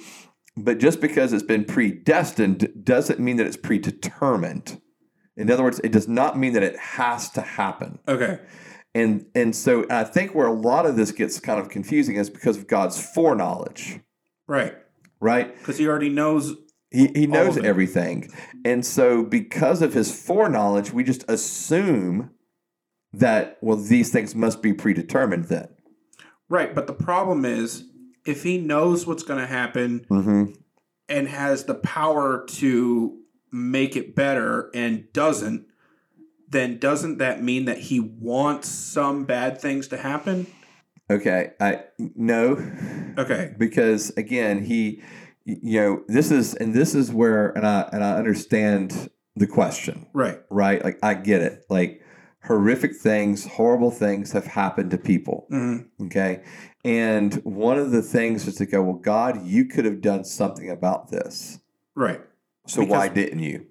[0.56, 4.80] but just because it's been predestined doesn't mean that it's predetermined.
[5.36, 8.00] In other words, it does not mean that it has to happen.
[8.08, 8.40] Okay.
[8.94, 12.28] And and so I think where a lot of this gets kind of confusing is
[12.28, 14.00] because of God's foreknowledge,
[14.48, 14.74] Right.
[15.20, 15.56] right?
[15.58, 16.54] Because he already knows.
[16.90, 18.30] He, he knows everything.
[18.64, 22.30] And so because of his foreknowledge, we just assume
[23.12, 25.68] that, well, these things must be predetermined then.
[26.48, 26.74] Right.
[26.74, 27.84] But the problem is,
[28.24, 30.52] if he knows what's going to happen Mm-hmm.
[31.08, 33.18] and has the power to
[33.52, 35.66] make it better and doesn't,
[36.48, 40.46] then doesn't that mean that he wants some bad things to happen?
[41.10, 41.52] Okay.
[41.60, 42.58] I no.
[43.18, 43.54] Okay.
[43.58, 45.02] because again he
[45.62, 50.06] you know this is and this is where and i and i understand the question
[50.12, 50.40] Right.
[50.50, 52.02] right like i get it like
[52.44, 56.42] horrific things horrible things have happened to people hmm okay
[56.84, 60.68] and one of the things is to go well god you could have done something
[60.70, 61.58] about this
[61.94, 62.20] Right.
[62.66, 63.66] so Because- why didn't you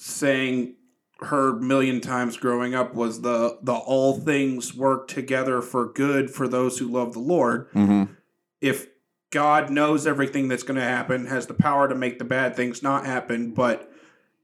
[0.00, 0.76] Saying
[1.20, 6.46] her million times growing up was the the all things work together for good for
[6.46, 7.68] those who love the Lord.
[7.72, 8.12] mm-hmm.
[8.60, 8.86] if
[9.30, 12.82] God knows everything that's going to happen, has the power to make the bad things
[12.82, 13.90] not happen, but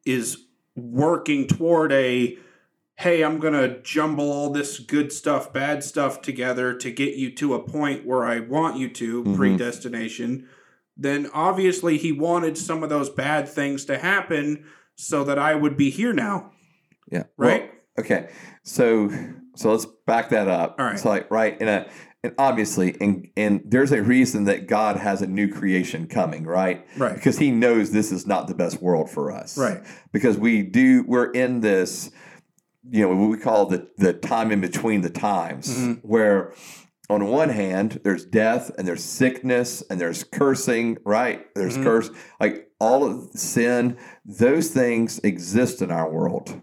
[0.04, 0.44] is
[0.76, 2.36] working toward a
[2.96, 7.28] hey, I'm going to jumble all this good stuff, bad stuff together to get you
[7.34, 9.34] to a point where I want you to, Mhm.
[9.36, 10.46] predestination,
[10.96, 15.76] then obviously he wanted some of those bad things to happen so that I would
[15.76, 16.52] be here now,
[17.10, 17.70] yeah Well, right?
[17.98, 18.28] okay
[18.62, 19.10] so
[19.56, 20.98] so let's back that up All right.
[20.98, 21.86] so like right in a
[22.24, 26.84] and obviously and and there's a reason that god has a new creation coming right
[26.96, 27.14] right.
[27.14, 29.80] because he knows this is not the best world for us Right.
[30.12, 32.10] because we do we're in this
[32.90, 36.00] you know what we call the the time in between the times Mhm.
[36.02, 36.52] where
[37.10, 41.84] on one hand there's death and there's sickness and there's cursing right there's Mhm.
[41.84, 42.10] curse
[42.40, 46.60] like all of sin those things exist in our world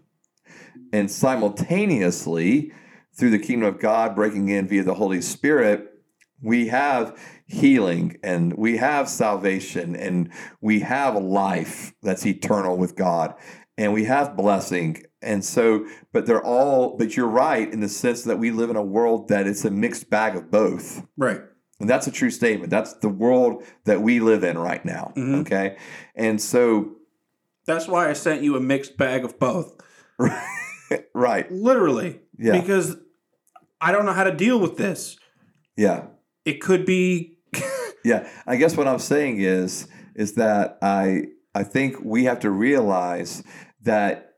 [0.92, 2.72] and simultaneously
[3.16, 5.88] through the kingdom of god breaking in via the holy spirit
[6.42, 12.96] we have healing and we have salvation and we have a life that's eternal with
[12.96, 13.36] God
[13.78, 15.04] and we have blessing.
[15.22, 18.76] And so, but they're all, but you're right in the sense that we live in
[18.76, 21.06] a world that it's a mixed bag of both.
[21.16, 21.42] Right.
[21.80, 22.72] And that's a true statement.
[22.72, 25.14] That's the world that we live in right now.
[25.16, 25.42] Mhm.
[25.42, 25.78] Okay.
[26.16, 26.96] And so,
[27.68, 29.80] That's why I sent you a mixed bag of both.
[31.14, 31.52] right.
[31.52, 32.21] Literally.
[32.42, 32.60] Yeah.
[32.60, 32.98] Because
[33.80, 35.18] I don't know how to deal with this.
[35.78, 36.08] Yeah.
[36.44, 37.38] It could be
[38.04, 42.50] Yeah, I guess what I'm saying is is that I I think we have to
[42.50, 43.44] realize
[43.84, 44.34] that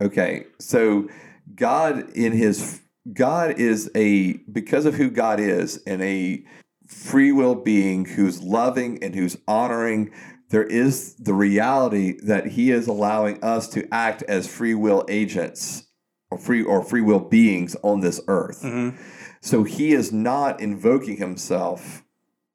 [0.00, 1.08] okay, so
[1.54, 2.80] God in his
[3.12, 6.44] God is a because of who God is and a
[6.86, 10.10] free will being who's loving and who's honoring
[10.50, 15.87] there is the reality that he is allowing us to act as free will agents
[16.30, 18.64] or free or free will beings on this earth.
[19.40, 22.04] So he is not invoking himself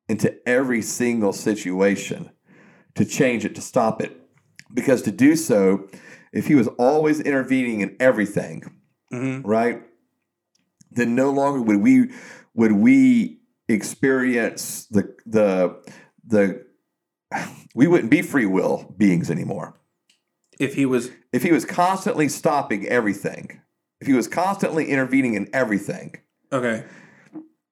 [0.09, 2.29] into every single situation
[2.95, 4.19] to change it, to stop it.
[4.73, 5.87] Because to do so,
[6.31, 8.63] if he was always intervening in everything,
[9.11, 9.41] Mhm.
[9.45, 9.81] right,
[10.91, 12.09] then no longer would we
[12.55, 15.75] would we experience the the
[16.25, 16.65] the
[17.75, 19.79] we wouldn't be free will beings anymore.
[20.59, 23.59] If he was if he was constantly stopping everything,
[23.99, 26.15] if he was constantly intervening in everything,
[26.51, 26.85] okay,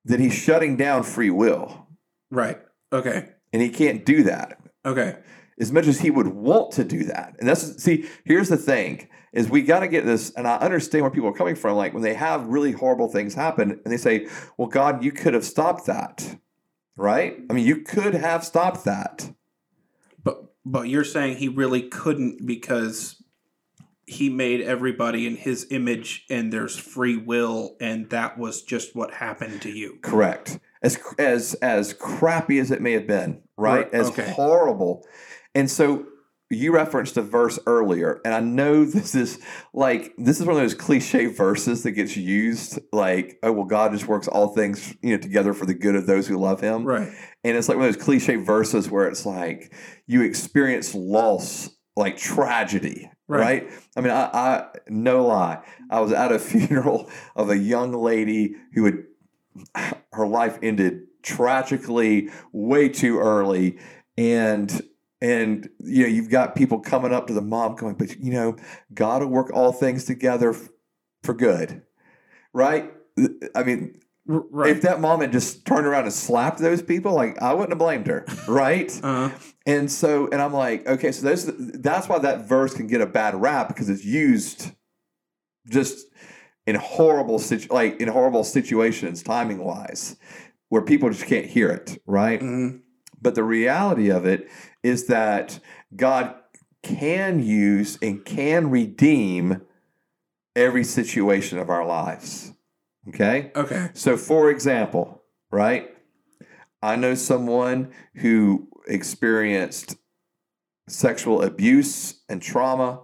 [0.04, 1.88] then he's shutting down free will.
[2.30, 2.60] right.
[2.94, 3.30] Okay.
[3.54, 5.18] And he can't do that Okay.
[5.60, 7.36] as much as he would want to do that.
[7.40, 11.04] And that's see, here's the thing is we got to get this and I understand
[11.04, 13.98] where people are coming from like when they have really horrible things happen and they
[13.98, 16.38] say, "Well, God, you could have stopped that."
[16.98, 17.38] Right?
[17.50, 19.32] I mean, you could have stopped that.
[20.22, 23.21] But but you're saying he really couldn't because
[24.12, 29.14] he made everybody in his image and there's free will and that was just what
[29.14, 29.98] happened to you.
[30.02, 30.60] Correct.
[30.84, 33.86] As as as crappy as it may have been, right?
[33.86, 34.32] Right, As okay.
[34.32, 35.06] horrible.
[35.56, 36.06] And so
[36.50, 39.40] you referenced a verse earlier, and I know this is
[39.74, 43.94] like this is one of those cliche verses that gets used, like, oh well, God
[43.94, 46.84] just works all things, you know, together for the good of those who love him.
[46.84, 47.12] Right.
[47.44, 49.74] And it's like one of those cliche verses where it's like
[50.06, 53.64] you experience loss, like tragedy, Right.
[53.64, 53.74] right?
[53.96, 58.56] I mean, I, I no lie, I was at a funeral of a young lady
[58.74, 59.04] who had
[60.14, 63.80] her life ended tragically way too early,
[64.18, 64.82] and
[65.22, 68.58] and you know you've got people coming up to the mom going, but you know,
[68.94, 70.56] God will work all things together
[71.24, 71.84] for good,
[72.54, 72.92] right?
[73.56, 74.72] I mean, right.
[74.72, 77.80] if that mom had just turned around and slapped those people, like I wouldn't have
[77.80, 78.92] blamed her, right?
[79.04, 79.30] uh,
[79.66, 83.06] and so, and I'm like, okay, so those, that's why that verse can get a
[83.06, 84.72] bad rap because it's used
[85.70, 86.08] just
[86.66, 90.16] in horrible situ- like in horrible situations, timing wise,
[90.70, 92.42] where people just can't hear it, right?
[92.42, 92.82] mhm.
[93.22, 94.50] But the reality of it
[94.82, 95.60] is that
[95.96, 96.34] God
[96.82, 99.62] can use and can redeem
[100.56, 102.54] every situation of our lives.
[103.10, 103.52] Okay?
[103.56, 103.90] Okay.
[103.94, 105.96] So, for example, right?
[106.82, 109.96] I know someone who experienced
[110.88, 113.02] sexual abuse and trauma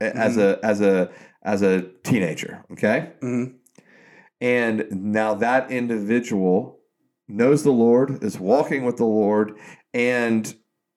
[0.00, 1.10] a- as a as a
[1.42, 2.64] as a teenager.
[2.72, 3.54] Okay, Mhm.
[4.40, 6.80] and now that individual
[7.26, 9.58] knows the Lord, is walking with the Lord,
[9.92, 10.54] and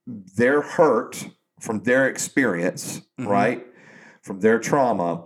[0.07, 1.29] they're hurt
[1.59, 3.27] from their experience, Mhm.
[3.27, 3.67] right?
[4.21, 5.25] From their trauma,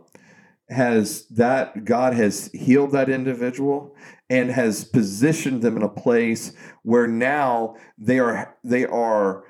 [0.70, 3.96] has that God has healed that individual
[4.30, 6.54] and has positioned them in a place
[6.84, 9.44] where now they are they are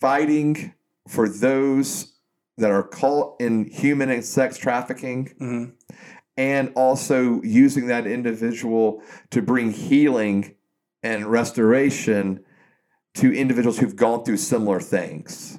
[0.00, 0.74] fighting
[1.08, 2.14] for those
[2.58, 5.72] that are caught in human and sex trafficking Mhm.
[6.36, 10.54] and also using that individual to bring healing
[11.02, 12.40] and restoration
[13.14, 15.58] to individuals who've gone through similar things.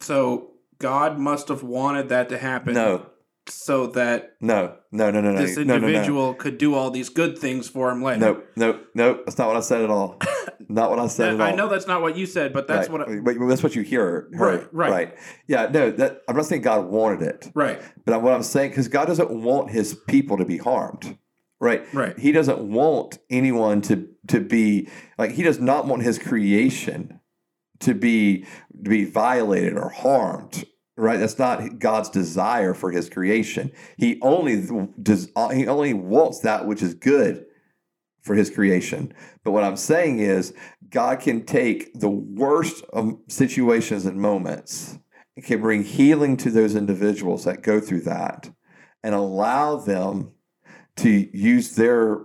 [0.00, 3.06] So God must have wanted that to happen No,
[3.48, 5.38] so that no, no, no, no, no.
[5.38, 5.86] this no, no, no.
[5.86, 8.20] individual could do all these good things for him later.
[8.20, 9.20] No, no, no.
[9.24, 10.18] That's not what I said at all.
[10.68, 11.46] not what I said at all.
[11.46, 12.98] I know that's not what you said, but that's right.
[12.98, 14.28] what I, But that's what you hear.
[14.34, 15.18] Heard, Right, right.
[15.46, 15.90] Yeah, no.
[15.90, 19.30] That I'm not saying God wanted it, right, but what I'm saying because God doesn't
[19.30, 21.18] want His people to be harmed.
[21.60, 21.84] Right.
[21.94, 24.88] right, He doesn't want anyone to to be
[25.18, 27.20] like he does not want his creation
[27.80, 28.44] to be
[28.82, 30.64] to be violated or harmed.
[31.02, 31.18] Right?
[31.18, 33.72] That's not God's desire for his creation.
[33.96, 34.68] He only
[35.02, 37.44] does he only wants that which is good
[38.20, 39.12] for his creation.
[39.42, 40.54] But what I'm saying is
[40.88, 44.96] God can take the worst um, situations and moments
[45.34, 48.52] and can bring healing to those individuals that go through that
[49.02, 50.30] and allow them
[50.98, 52.20] to use their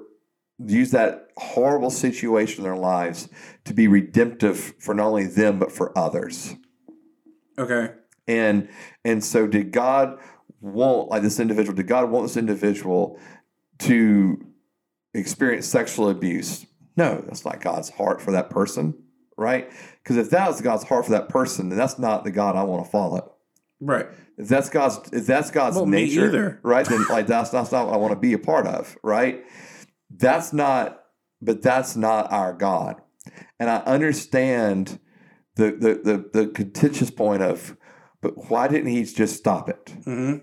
[0.64, 3.28] use that horrible situation in their lives
[3.66, 6.56] to be redemptive for not only them but for others
[7.58, 7.92] okay,
[8.28, 8.68] and
[9.04, 10.18] and so did god
[10.62, 13.20] want like this individual did god want this individual
[13.80, 14.44] to
[15.14, 16.66] experience sexual abuse
[16.96, 18.94] no that's not god's heart for that person
[19.38, 19.72] right
[20.04, 22.64] because if that was god's heart for that person then that's not the god i
[22.64, 23.34] want to follow
[23.80, 24.08] right,
[24.38, 26.86] if that's God's if that's God's Well, nature, right?
[26.86, 29.44] Then like that's that's not what I want to be a part of, right?
[30.10, 31.04] That's not,
[31.42, 33.02] but that's not our God.
[33.60, 35.00] And I understand
[35.56, 37.77] the the the, the contentious point of,
[38.22, 39.94] but why didn't he just stop it?
[40.06, 40.36] hmm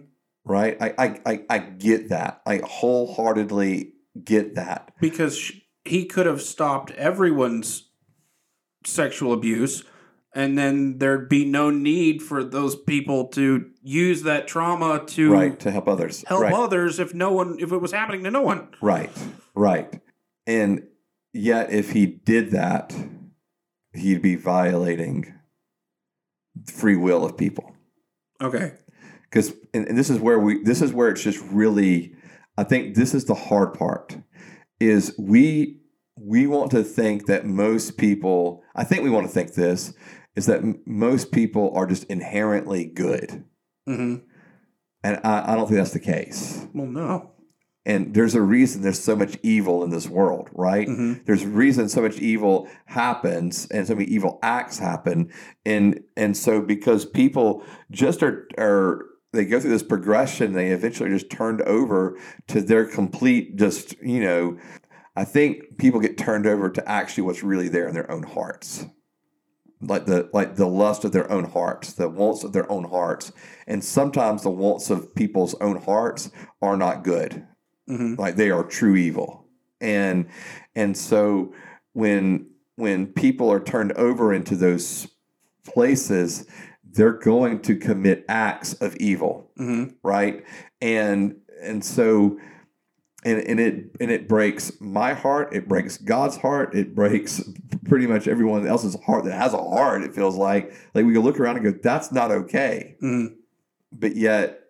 [0.46, 0.76] Right?
[0.80, 2.42] I I I, I get that.
[2.46, 4.92] I wholeheartedly get that.
[5.00, 5.52] because
[5.84, 7.88] he could have stopped everyone's
[8.84, 9.84] sexual abuse,
[10.34, 15.58] and then there'd be no need for those people to use that trauma to Right
[15.60, 16.24] to help others.
[16.26, 16.52] help right.
[16.54, 18.68] others if no one if it was happening to no one.
[18.82, 19.10] Right,
[19.54, 20.00] right.
[20.46, 20.82] And
[21.32, 22.94] yet, if he did that,
[23.94, 25.34] he'd be violating
[26.66, 27.74] free will of people.
[28.42, 28.72] Okay,
[29.22, 32.14] Because, and, and this is where we, this is where it's just really,
[32.58, 34.16] I think this is the hard part,
[34.80, 35.80] is we
[36.16, 39.92] we want to think that most people, I think we want to think this,
[40.36, 43.44] is that m- most people are just inherently good.
[43.86, 44.16] hmm
[45.02, 46.66] And I, I don't think that's the case.
[46.72, 47.32] Well, no.
[47.86, 50.86] And there's a reason there's so much evil in this world, right?
[50.86, 55.30] hmm There's a reason so much evil happens and so many evil acts happen.
[55.66, 61.10] And and so because people just are are they go through this progression, they eventually
[61.10, 64.58] just turned over to their complete just, you know,
[65.16, 68.86] I think people get turned over to actually what's really there in their own hearts.
[69.80, 73.32] Like the like the lust of their own hearts, the wants of their own hearts.
[73.66, 76.30] And sometimes the wants of people's own hearts
[76.62, 77.46] are not good
[77.86, 79.46] hmm like they are true evil.
[79.80, 80.26] And
[80.74, 81.54] and so
[81.92, 85.08] when when people are turned over into those
[85.64, 86.46] places
[86.92, 90.44] they're going to commit acts of evil hmm right?
[90.80, 92.38] And and so
[93.24, 97.42] and, and it and it breaks my heart it breaks god's heart it breaks
[97.86, 100.74] pretty much everyone else's heart that has a heart it feels like.
[100.94, 102.96] Like we can look around and go that's not okay.
[103.00, 103.26] Hmm
[103.96, 104.60] but yet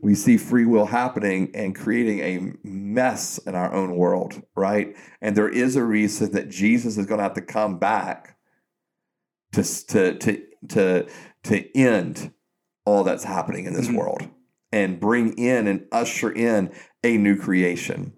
[0.00, 4.96] we see free will happening and creating a mess in our own world, right?
[5.20, 8.36] And there is a reason that Jesus is going to have to come back
[9.52, 11.06] to to to to
[11.44, 12.32] to end
[12.84, 13.96] all that's happening in this Mhm.
[13.96, 14.28] world
[14.72, 16.70] and bring in and usher in
[17.02, 18.12] a new creation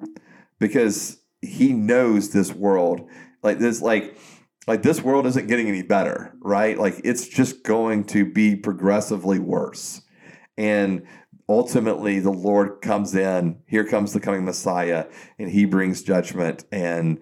[0.58, 3.08] because he knows this world
[3.42, 4.16] like this like
[4.66, 9.38] like this world isn't getting any better right like it's just going to be progressively
[9.38, 10.02] worse
[10.58, 11.02] and
[11.50, 15.06] ultimately the lord comes in here comes the coming messiah
[15.38, 17.18] and he brings judgment and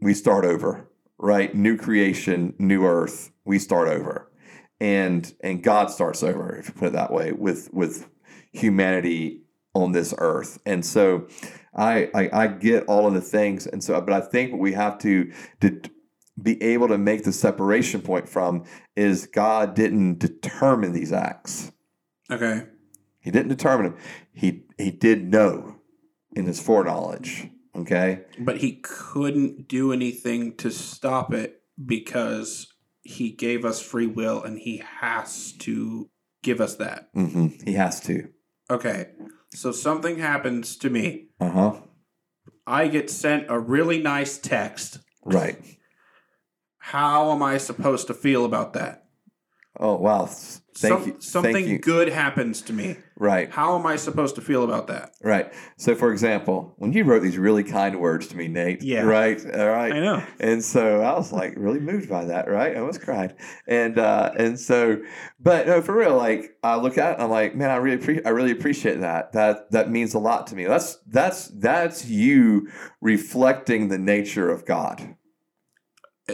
[0.00, 4.30] we start over right new creation new earth we start over
[4.80, 8.08] and and god starts over if you put it that way with with
[8.50, 9.42] humanity
[9.74, 11.28] on this earth and so
[11.76, 14.72] I, I I get all of the things, and so but I think what we
[14.72, 15.80] have to to
[16.42, 18.64] be able to make the separation point from
[18.96, 21.70] is God didn't determine these acts.
[22.30, 22.64] Okay.
[23.20, 24.00] He didn't determine them.
[24.32, 25.76] He he did know
[26.34, 27.48] in his foreknowledge.
[27.74, 28.22] Okay.
[28.38, 32.66] But he couldn't do anything to stop it because
[33.02, 36.10] he gave us free will and he has to
[36.42, 37.08] give us that.
[37.14, 38.28] hmm He has to.
[38.70, 39.08] Okay.
[39.54, 41.28] So something happens to me.
[41.40, 41.72] Uh huh.
[42.66, 44.98] I get sent a really nice text.
[45.24, 45.58] Right.
[46.78, 49.07] How am I supposed to feel about that?
[49.78, 50.28] Oh wow.
[50.80, 51.16] Thank Some- you.
[51.20, 51.78] Something Thank you.
[51.80, 52.98] good happens to me.
[53.16, 53.50] Right.
[53.50, 55.10] How am I supposed to feel about that?
[55.24, 55.52] Right.
[55.76, 58.82] So, for example, when you wrote these really kind words to me, Nate.
[58.84, 59.02] Yeah.
[59.02, 59.40] Right.
[59.44, 59.92] All right.
[59.92, 60.22] I know.
[60.38, 62.76] And so I was like really moved by that, right?
[62.76, 63.34] I almost cried.
[63.66, 65.00] And uh, and so,
[65.40, 68.26] but no, for real, like I look at it, I'm like, man, I really appreciate,
[68.26, 69.32] I really appreciate that.
[69.32, 70.64] That that means a lot to me.
[70.64, 72.68] That's that's that's you
[73.00, 75.16] reflecting the nature of God.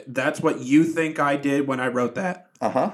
[0.06, 2.50] That's what you think I did when I wrote that.
[2.60, 2.90] Uh huh.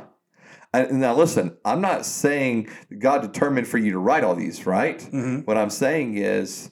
[0.73, 2.69] And now listen, I'm not saying
[2.99, 5.03] God determined for you to write all these, right?
[5.03, 6.71] hmm What I'm saying is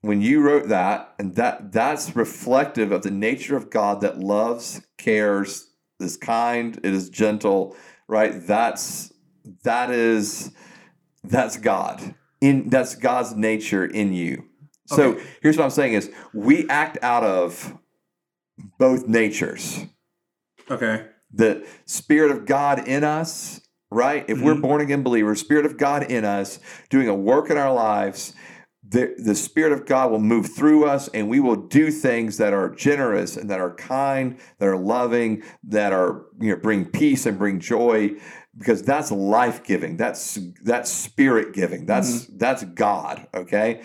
[0.00, 4.80] when you wrote that and that that's reflective of the nature of God that loves,
[4.98, 5.68] cares,
[6.00, 7.76] is kind, it is gentle,
[8.08, 8.34] right?
[8.46, 9.12] That's
[9.64, 10.52] that is
[11.22, 12.14] that's God.
[12.40, 14.46] In that's God's nature in you.
[14.86, 15.22] So Okay.
[15.42, 17.76] here's what I'm saying is we act out of
[18.78, 19.86] both natures
[20.70, 21.06] Okay.
[21.32, 23.60] The spirit of God in us,
[23.90, 24.24] right?
[24.28, 24.62] If we're Mhm.
[24.62, 26.58] born again believers, spirit of God in us,
[26.90, 28.34] doing a work in our lives,
[28.86, 32.52] the, the spirit of God will move through us and we will do things that
[32.52, 37.24] are generous and that are kind, that are loving, that are, you know, bring peace
[37.24, 38.10] and bring joy
[38.58, 39.96] because that's life-giving.
[39.96, 41.86] That's that's spirit giving.
[41.86, 43.80] That's that's God, okay?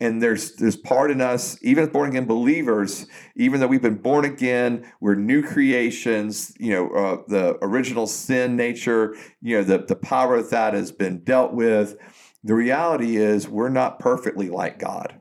[0.00, 4.02] And there's there's part in us, even as born again believers, even though we've been
[4.02, 6.52] born again, we're new creations.
[6.58, 10.90] You know, uh, the original sin nature, you know, the the power of that has
[10.92, 11.96] been dealt with.
[12.44, 15.20] The reality is, we're not perfectly like God,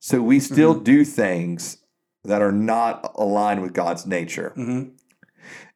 [0.00, 1.78] so we still do things
[2.24, 4.52] that are not aligned with God's nature.
[4.54, 4.84] hmm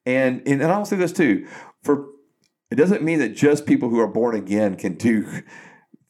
[0.06, 1.46] And and, and I'll say this too:
[1.82, 2.06] for
[2.70, 5.42] it doesn't mean that just people who are born again can do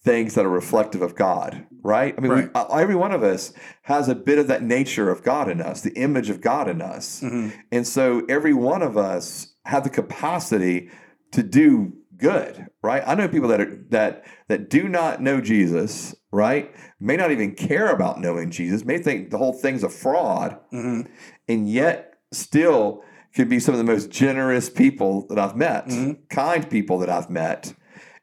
[0.05, 2.15] things that are reflective of God, right?
[2.17, 2.45] I mean, Right.
[2.47, 5.61] We, uh, every one of us has a bit of that nature of God in
[5.61, 9.85] us, the image of God in us, hmm and so every one of us have
[9.85, 10.91] the capacity
[11.31, 13.03] to do good, right?
[13.07, 16.75] I know people that are that that do not know Jesus, right?
[17.01, 21.03] May not even care about knowing Jesus, may think the whole thing's a fraud, hmm
[21.49, 23.03] and yet still
[23.35, 26.19] could be some of the most generous people that I've met, Mhm.
[26.29, 27.73] kind people that I've met.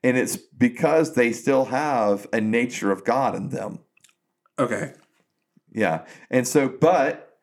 [0.04, 3.80] And it's because they still have a nature of God in them.
[4.58, 4.94] Okay.
[5.72, 6.06] Yeah.
[6.30, 7.38] And so, but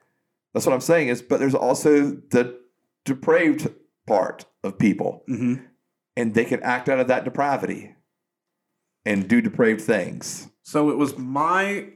[0.56, 2.58] That's what I'm saying is, but there's also the
[3.04, 3.68] depraved
[4.06, 5.56] part of people, hmm
[6.18, 7.94] and they can act out of that depravity
[9.04, 10.48] and do depraved things.
[10.62, 11.90] So it was my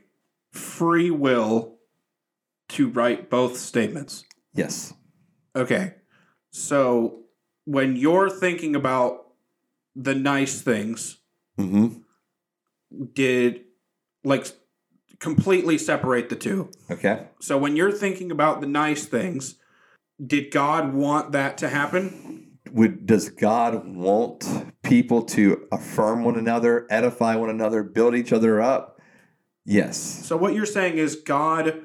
[0.53, 1.79] free will
[2.69, 4.27] to write both statements.
[4.53, 4.93] Yes.
[5.57, 5.95] Okay.
[6.51, 7.21] So
[7.65, 9.30] when you're thinking about
[10.03, 11.19] the nice things,
[11.57, 11.89] hmm
[13.15, 13.61] did
[14.25, 14.47] like
[15.21, 16.71] completely separate the two.
[16.91, 17.29] Okay.
[17.41, 19.57] So when you're thinking about the nice things,
[20.25, 22.59] did God want that to happen?
[22.73, 24.45] Would does God want
[24.83, 29.01] people to affirm one another, edify one another, build each other up?
[29.65, 29.97] Yes.
[29.97, 31.83] So what you're saying is God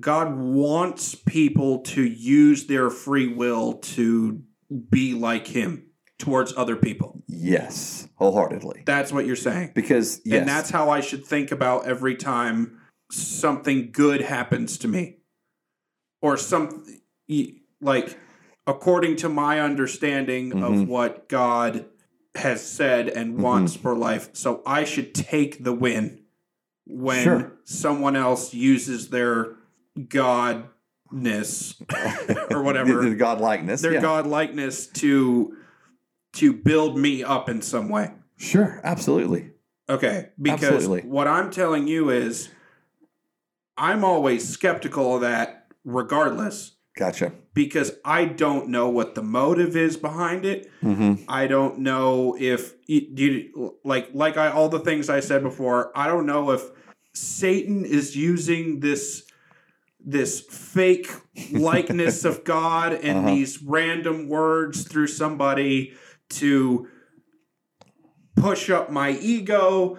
[0.00, 4.42] God wants people to use their free will to
[4.90, 5.87] be like him
[6.18, 7.22] towards other people.
[7.26, 8.08] Yes.
[8.16, 8.82] Wholeheartedly.
[8.84, 9.72] That's what you're saying.
[9.74, 10.40] Because yes.
[10.40, 15.18] And that's how I should think about every time something good happens to me.
[16.20, 16.84] Or some
[17.80, 18.18] like
[18.66, 20.82] according to my understanding Mhm.
[20.82, 21.86] of what God
[22.34, 23.42] has said and Mm-hmm.
[23.42, 24.30] wants for life.
[24.32, 26.20] So I should take the win
[26.86, 27.52] when Sure.
[27.64, 29.54] someone else uses their
[29.98, 31.80] godness
[32.50, 33.80] or whatever the, the God likeness.
[33.80, 34.00] their yeah.
[34.00, 35.56] god likeness to
[36.34, 38.12] to build me up in some way.
[38.36, 39.50] Sure, absolutely.
[39.90, 41.08] Okay, because Absolutely.
[41.08, 42.50] what I'm telling you is
[43.76, 47.32] I'm always skeptical of that regardless Gotcha.
[47.54, 50.70] because I don't know what the motive is behind it.
[50.82, 51.22] Mm-hmm.
[51.28, 55.90] I don't know if you like like I all the things I said before.
[55.96, 56.62] I don't know if
[57.14, 59.24] Satan is using this
[60.04, 61.10] this fake
[61.52, 63.30] likeness of God and Uh-huh.
[63.30, 65.94] these random words through somebody
[66.30, 66.88] to
[68.36, 69.98] push up my ego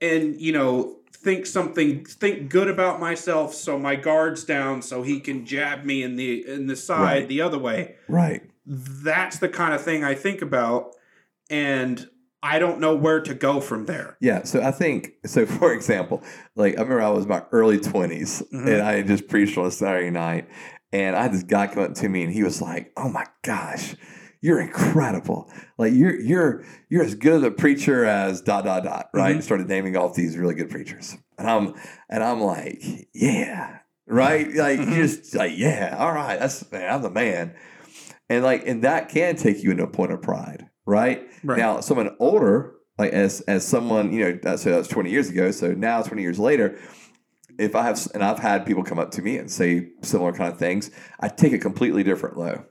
[0.00, 5.20] and you know think something think good about myself so my guard's down so he
[5.20, 7.28] can jab me in the in the side Right.
[7.28, 8.42] the other way Right.
[8.66, 10.94] that's the kind of thing I think about,
[11.50, 12.08] and
[12.44, 14.16] I don't know where to go from there.
[14.20, 14.42] Yeah.
[14.44, 15.46] So I think so.
[15.58, 16.22] For example,
[16.56, 18.66] like I remember I was in my early 20s Mhm.
[18.66, 20.48] and I had just preached on a Saturday night,
[20.92, 23.26] and I had this guy come up to me and he was like, "Oh my
[23.44, 23.94] gosh."
[24.42, 25.50] You're incredible.
[25.78, 29.36] Like you're you're you're as good of a preacher as dot dot dot, right?
[29.36, 29.42] Mhm.
[29.42, 31.16] Started naming off these really good preachers.
[31.38, 31.74] And I'm
[32.10, 32.82] and I'm like,
[33.14, 33.78] yeah.
[34.06, 34.52] Right?
[34.52, 34.96] Like Mhm.
[34.96, 37.54] you just like, yeah, all right, that's man, I'm the man.
[38.28, 41.22] And like and that can take you into a point of pride, right?
[41.44, 41.58] Right.
[41.58, 45.30] Now, someone older, like as as someone, you know, that's, so that was 20 years
[45.30, 45.52] ago.
[45.52, 46.78] So now, 20 years later,
[47.60, 50.52] if I have, and I've had people come up to me and say similar kind
[50.52, 50.90] of things,
[51.20, 52.64] I take a completely different low.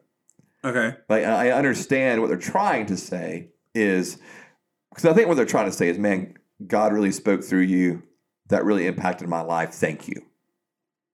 [0.63, 0.95] Okay.
[1.09, 4.17] Like I understand what they're trying to say is,
[4.89, 6.35] because I think what they're trying to say is, man,
[6.67, 8.03] God really spoke through you.
[8.49, 9.71] That really impacted my life.
[9.71, 10.21] Thank you.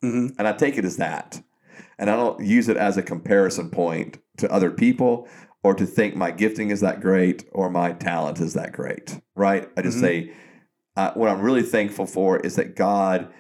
[0.01, 1.41] hmm And I take it as that.
[1.99, 5.27] And I don't use it as a comparison point to other people
[5.63, 9.69] or to think my gifting is that great or my talent is that great, right?
[9.77, 10.01] I just Mhm.
[10.01, 10.31] say,
[10.95, 13.31] uh, what I'm really thankful for is that God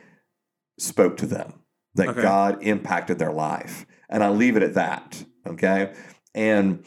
[0.79, 1.53] spoke to them,
[1.95, 2.21] that Okay.
[2.21, 3.85] God impacted their life.
[4.09, 5.93] And I leave it at that, okay?
[6.35, 6.85] And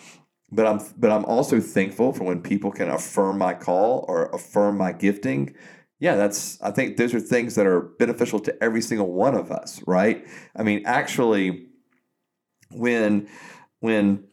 [0.53, 4.77] but I'm but I'm also thankful for when people can affirm my call or affirm
[4.79, 5.55] my gifting
[6.01, 9.53] yeah, that's I think those are things that are beneficial to every single one of
[9.53, 10.27] us, right?
[10.57, 11.67] I mean, actually
[12.71, 13.29] when
[13.81, 14.25] when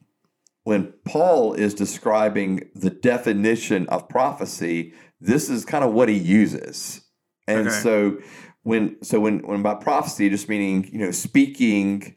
[0.63, 7.01] when Paul is describing the definition of prophecy, this is kind of what he uses.
[7.47, 7.81] And Okay.
[7.81, 8.17] so
[8.63, 12.15] when so when when by prophecy just meaning, you know, speaking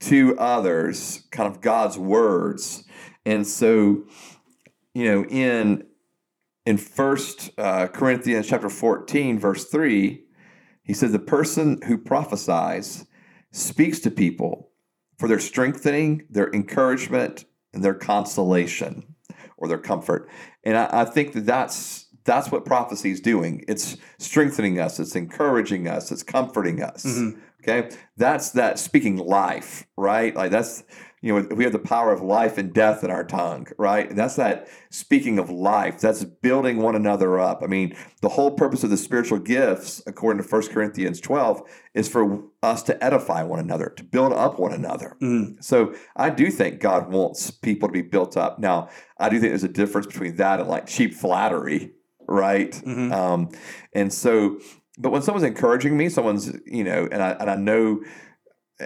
[0.00, 2.84] to others, kind of God's words.
[3.24, 4.04] And so,
[4.94, 5.86] you know, in
[6.64, 10.24] in First uh, Corinthians chapter fourteen, verse three,
[10.82, 13.06] he says, "The person who prophesies
[13.52, 14.70] speaks to people
[15.18, 19.14] for their strengthening, their encouragement, and their consolation
[19.56, 20.28] or their comfort."
[20.64, 23.64] And I, I think that that's that's what prophecy is doing.
[23.68, 24.98] It's strengthening us.
[24.98, 26.10] It's encouraging us.
[26.10, 27.04] It's comforting us.
[27.04, 27.38] Mhm.
[27.68, 30.34] Okay, that's that speaking life, right?
[30.36, 30.84] Like that's
[31.20, 34.08] you know we have the power of life and death in our tongue, right?
[34.08, 35.98] And that's that speaking of life.
[36.00, 37.62] That's building one another up.
[37.64, 41.62] I mean, the whole purpose of the spiritual gifts, according to 1 Corinthians twelve,
[41.94, 45.16] is for us to edify one another, to build up one another.
[45.20, 45.62] Mhm.
[45.64, 48.60] So I do think God wants people to be built up.
[48.60, 48.88] Now,
[49.18, 51.92] I do think there's a difference between that and like cheap flattery,
[52.28, 52.70] right?
[52.86, 53.12] Mhm.
[53.12, 53.48] Um,
[53.92, 54.58] and so,
[54.98, 58.02] but when someone's encouraging me, someone's you know, and I and I know,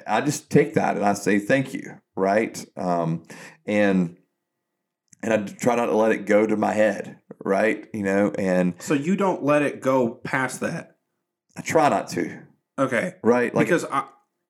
[0.06, 2.64] I just take that and I say thank you, right?
[2.76, 3.24] Um,
[3.66, 4.16] and
[5.22, 7.86] and I try not to let it go to my head, right?
[7.92, 10.96] You know, and So you don't let it go past that.
[11.56, 12.42] I try not to.
[12.78, 13.16] Okay.
[13.22, 13.54] right?
[13.54, 14.04] Like, because I,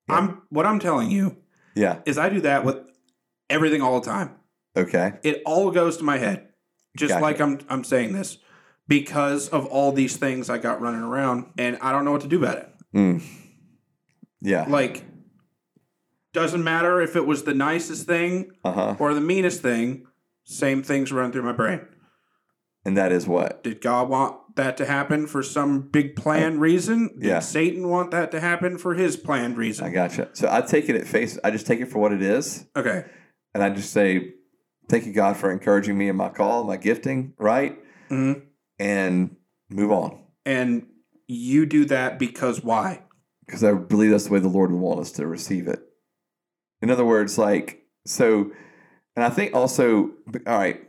[0.09, 1.37] I'm what I'm telling you
[1.75, 2.77] yeah, is I do that with
[3.49, 4.35] everything all the time.
[4.77, 6.49] okay, It all goes to my head,
[6.97, 7.21] just Gotcha.
[7.21, 8.37] like I'm I'm saying this
[8.91, 12.27] because of all these things I got running around, and I don't know what to
[12.27, 12.69] do about it.
[12.93, 13.23] mm.
[14.41, 15.05] yeah, Like,
[16.33, 18.95] doesn't matter if it was the nicest thing uh huh.
[18.99, 20.05] or the meanest thing.
[20.43, 21.81] Same things run through my brain.
[22.83, 23.63] And that is what?
[23.63, 27.11] Did God want that to happen for some big planned reason?
[27.19, 27.39] Did Yeah.
[27.39, 29.85] Satan want that to happen for his planned reason?
[29.85, 30.29] I gotcha.
[30.33, 31.37] So I take it at face.
[31.45, 33.05] I just take it for what it is, Okay.
[33.53, 34.33] and I just say,
[34.89, 37.77] "Thank you, God, for encouraging me in my call, my gifting." Right,
[38.09, 38.33] hmm
[38.81, 39.35] and
[39.69, 40.87] move on And
[41.27, 43.03] you do that because why?
[43.45, 45.79] because I believe that's the way the Lord would want us to receive it.
[46.81, 48.51] In other words, like so,
[49.15, 50.11] and I think also,
[50.47, 50.81] all right,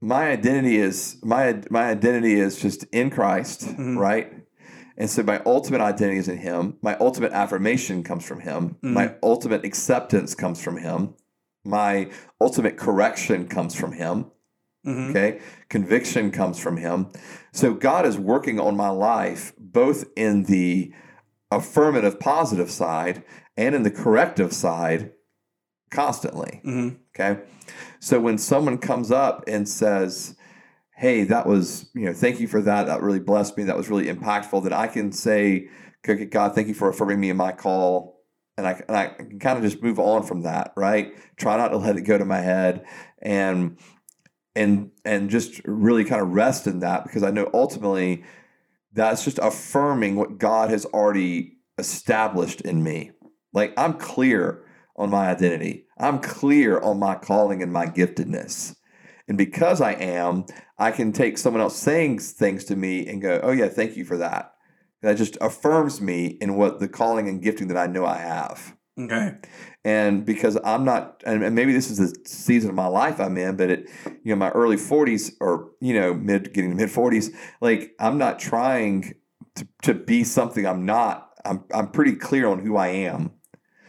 [0.00, 3.96] my identity is my my identity is just in Christ, Mhm.
[3.96, 4.32] right?
[4.96, 6.76] And so my ultimate identity is in Him.
[6.82, 8.76] My ultimate affirmation comes from Him.
[8.82, 11.14] My ultimate acceptance comes from Him.
[11.64, 12.10] My
[12.40, 14.26] ultimate correction comes from Him.
[14.84, 15.40] Hmm Okay.
[15.68, 17.10] Conviction comes from him.
[17.52, 20.92] So God is working on my life, both in the
[21.50, 23.24] affirmative, positive side
[23.56, 25.12] and in the corrective side
[25.90, 26.60] constantly.
[26.64, 27.42] hmm Okay.
[27.98, 30.36] So when someone comes up and says,
[30.96, 32.86] Hey, that was, you know, thank you for that.
[32.86, 33.64] That really blessed me.
[33.64, 34.62] That was really impactful.
[34.64, 35.68] That I can say,
[36.04, 38.20] God, thank you for affirming me in my call.
[38.58, 41.14] And I, and I can kind of just move on from that, right?
[41.36, 42.84] Try not to let it go to my head
[43.22, 43.78] and
[44.54, 48.24] and and just really kind of rest in that because I know ultimately
[48.92, 53.12] that's just affirming what God has already established in me.
[53.52, 54.64] Like I'm clear
[54.96, 55.86] on my identity.
[55.98, 58.76] I'm clear on my calling and my giftedness.
[59.28, 60.44] And because I am,
[60.78, 64.04] I can take someone else saying things to me and go, "Oh yeah, thank you
[64.04, 64.52] for that."
[65.02, 68.76] That just affirms me in what the calling and gifting that I know I have.
[69.04, 69.36] Okay.
[69.84, 73.56] And because I'm not, and maybe this is the season of my life I'm in,
[73.56, 73.88] but it,
[74.24, 78.18] you know, my early 40s or you know, mid getting to mid 40s, like I'm
[78.18, 79.14] not trying
[79.56, 81.28] to, to be something I'm not.
[81.44, 83.32] I'm I'm pretty clear on who I am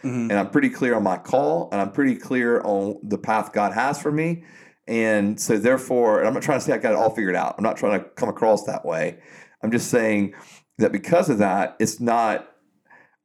[0.04, 3.54] hmm and I'm pretty clear on my call, and I'm pretty clear on the path
[3.54, 4.44] God has for me.
[4.88, 7.56] And so, therefore, and I'm not trying to say I got it all figured out.
[7.58, 9.20] I'm not trying to come across that way.
[9.62, 10.34] I'm just saying
[10.78, 12.48] that because of that, it's not.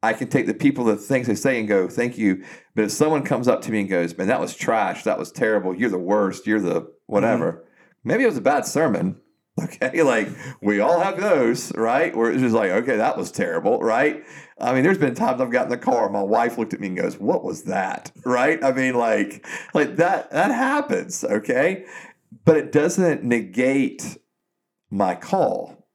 [0.03, 2.43] I can take the people, the things they say, and go, "Thank you."
[2.75, 5.03] But if someone comes up to me and goes, "Man, that was trash.
[5.03, 5.75] That was terrible.
[5.75, 6.45] You're the worst.
[6.45, 8.07] You're the whatever," mm-hmm.
[8.09, 9.19] maybe it was a bad sermon.
[9.63, 10.29] Okay, like
[10.61, 12.15] we all have those, right?
[12.15, 14.23] Where it's just like, okay, that was terrible, right?
[14.59, 16.87] I mean, there's been times I've gotten in the car, my wife looked at me
[16.89, 18.63] and goes, "What was that?" Right?
[18.63, 21.85] I mean, like, like that that happens, okay?
[22.45, 24.19] But it doesn't negate
[24.91, 25.87] my call,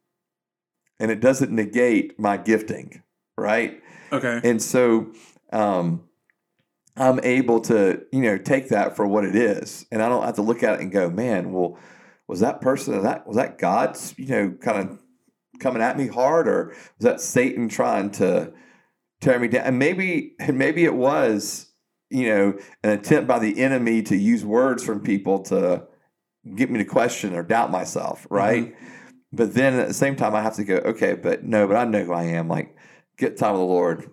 [0.99, 3.03] and it doesn't negate my gifting,
[3.37, 3.82] right?
[4.13, 4.41] Okay.
[4.45, 5.13] And so,
[5.53, 6.05] um,
[6.97, 10.35] I'm able to, you know, take that for what it is, and I don't have
[10.35, 11.79] to look at it and go, "Man, well,
[12.29, 14.99] was that person was that was that God's, you know, kind of
[15.59, 18.53] coming at me hard, or was that Satan trying to
[19.23, 21.73] tear me down?" And maybe, and maybe it was,
[22.11, 25.87] you know, an attempt by the enemy to use words from people to
[26.57, 28.75] get me to question or doubt myself, right?
[29.33, 31.85] But then at the same time, I have to go, okay, but no, but I
[31.85, 32.49] know who I am.
[32.49, 32.77] Like,
[33.19, 34.11] get time with the Lord.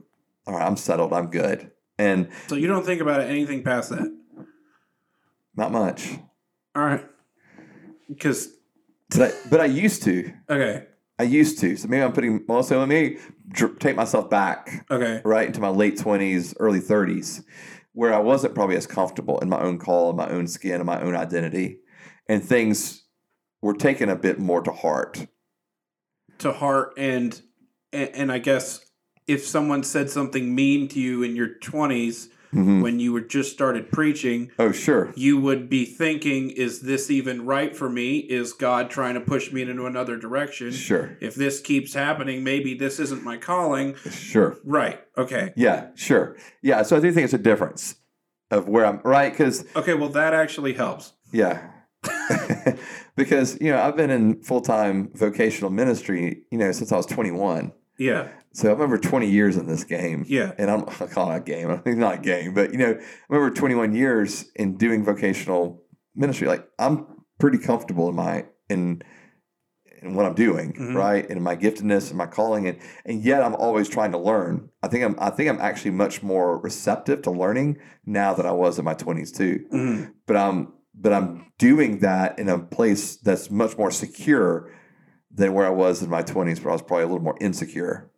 [0.48, 1.14] All right, I'm settled.
[1.14, 1.72] I'm good.
[1.98, 4.10] And So you don't think about it, anything past that.
[5.56, 6.12] not much.
[6.76, 7.06] All right.
[8.08, 8.50] Because
[9.10, 10.32] But I, but I used to.
[10.50, 10.86] okay,
[11.20, 11.76] I used to.
[11.76, 13.18] So maybe I'm putting, well, so let me
[13.80, 17.44] take myself back, okay, right, into my late 20s, early 30s,
[17.94, 20.86] where I wasn't probably as comfortable in my own call, in my own skin, in
[20.86, 21.80] my own identity.
[22.28, 23.04] And things
[23.62, 25.28] were taken a bit more to heart.
[26.40, 27.42] to heart and,
[27.92, 28.86] and and I guess
[29.30, 32.82] if someone said something mean to you in your twenties Mhm.
[32.82, 35.12] when you were just started preaching, Oh, sure.
[35.16, 38.18] you would be thinking, "Is this even right for me?
[38.18, 40.72] Is God trying to push me into another direction?
[40.72, 41.16] Sure.
[41.22, 44.58] If this keeps happening, maybe this isn't my calling." Sure.
[44.66, 45.00] Right.
[45.16, 45.54] Okay.
[45.56, 46.36] Yeah, sure.
[46.64, 47.96] Yeah, so I do think it's a difference
[48.50, 49.94] of where I'm right because Okay.
[49.94, 51.14] Well, that actually helps.
[51.32, 51.60] yeah,
[53.16, 57.06] because you know I've been in full time vocational ministry you know since I was
[57.06, 58.30] 21, Yeah.
[58.54, 60.24] so I'm over 20 years in this game.
[60.28, 60.54] Yeah.
[60.58, 61.70] and I'm I call it a game.
[61.86, 62.98] It's not a game, but you know
[63.30, 65.84] I'm over 21 years in doing vocational
[66.16, 66.48] ministry.
[66.48, 67.06] Like I'm
[67.40, 69.02] pretty comfortable in my in
[70.02, 70.96] in what I'm doing, Mhm.
[70.96, 74.18] right, and in my giftedness and my calling, and and yet I'm always trying to
[74.18, 74.70] learn.
[74.82, 78.52] I think I'm I think I'm actually much more receptive to learning now than I
[78.54, 79.66] was in my 20s too.
[79.74, 80.12] Mhm.
[80.26, 84.70] But I'm but I'm doing that in a place that's much more secure
[85.40, 88.12] than where I was in my 20s, where I was probably a little more insecure.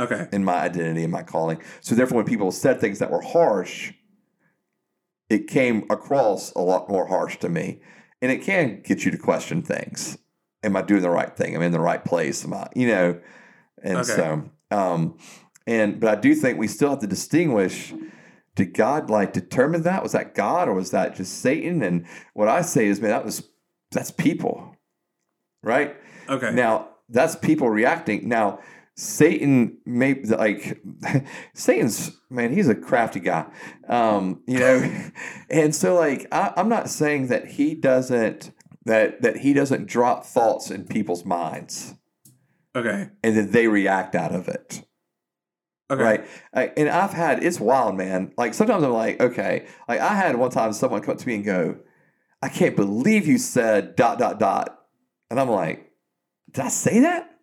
[0.00, 0.28] Okay.
[0.32, 1.60] in my identity and my calling.
[1.82, 3.92] So therefore, when people said things that were harsh,
[5.28, 7.82] it came across a lot more harsh to me,
[8.22, 10.16] and it can get you to question things.
[10.62, 11.54] Am I doing the right thing?
[11.54, 12.42] Am I in the right place?
[12.46, 13.20] Am I, you know?
[13.82, 14.04] And Okay.
[14.10, 15.18] so, um,
[15.66, 17.92] and but I do think we still have to distinguish.
[18.54, 20.02] Did God like determine that?
[20.02, 21.82] Was that God or was that just Satan?
[21.82, 23.42] And what I say is, man, that was
[23.90, 24.76] that's people,
[25.62, 25.94] right?
[26.30, 26.52] Okay.
[26.52, 28.28] Now that's people reacting.
[28.28, 28.60] Now
[28.94, 30.80] Satan may like
[31.54, 32.52] Satan's man.
[32.52, 33.46] He's a crafty guy,
[33.88, 35.10] um, you know,
[35.50, 38.52] and so like I, I'm not saying that he doesn't
[38.86, 41.94] that that he doesn't drop thoughts in people's minds
[42.74, 43.08] okay.
[43.22, 44.82] and then they react out of it.
[45.90, 46.02] Okay.
[46.02, 46.26] Right.
[46.54, 48.32] I, and I've had, it's wild, man.
[48.38, 49.66] Like sometimes I'm like, okay.
[49.88, 51.78] Like I had one time someone come up to me and go,
[52.40, 54.78] I can't believe you said dot, dot, dot.
[55.30, 55.89] And I'm like,
[56.52, 57.38] did I say that?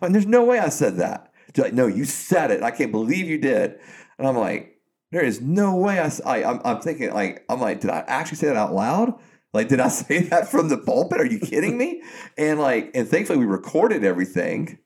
[0.00, 1.32] Like, there's no way I said that.
[1.52, 2.62] They're like, no, you said it.
[2.62, 3.78] I can't believe you did.
[4.18, 4.78] And I'm like,
[5.10, 8.36] there is no way I, I am I'm thinking like, I'm like, did I actually
[8.36, 9.14] say that out loud?
[9.54, 11.20] Like, did I say that from the pulpit?
[11.20, 12.02] Are you kidding me?
[12.36, 14.78] And like, and thankfully we recorded everything.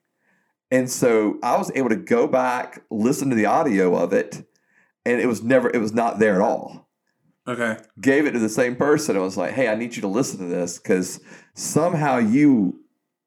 [0.71, 4.47] And so I was able to go back, listen to the audio of it,
[5.05, 6.89] and it was never, it was not there at all.
[7.47, 7.77] Okay.
[8.01, 9.17] Gave it to the same person.
[9.17, 11.21] and was like, hey, I need you to listen to this because
[11.55, 12.82] somehow you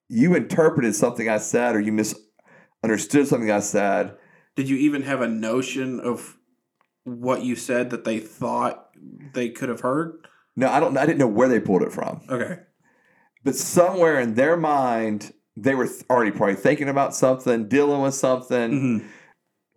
[0.10, 4.16] you interpreted something I said or you misunderstood something I said.
[4.56, 6.38] Did you even have a notion of
[7.04, 8.88] what you said that they thought
[9.34, 10.28] they could have heard?
[10.56, 12.22] No, I don't I didn't know where they pulled it from.
[12.30, 12.60] Okay.
[13.44, 18.72] But somewhere in their mind, they were already probably thinking about something, dealing with something.
[19.02, 19.08] hmm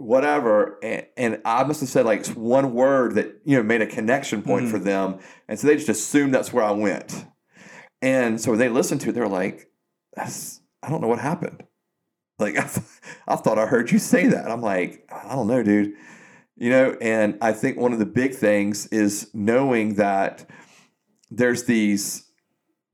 [0.00, 3.86] whatever and, and i must have said like one word that you know made a
[3.86, 4.70] connection point Mhm.
[4.70, 5.18] for them
[5.48, 7.26] and so they just assumed that's where i went
[8.00, 9.67] and so when they listened to it they're like
[10.18, 11.64] that's i don't know what happened.
[12.38, 12.86] Like i, th-
[13.26, 14.50] I thought i heard you say that.
[14.50, 15.94] I'm like i don't know dude.
[16.56, 20.48] You know and i think one of the big things is knowing that
[21.30, 22.24] there's these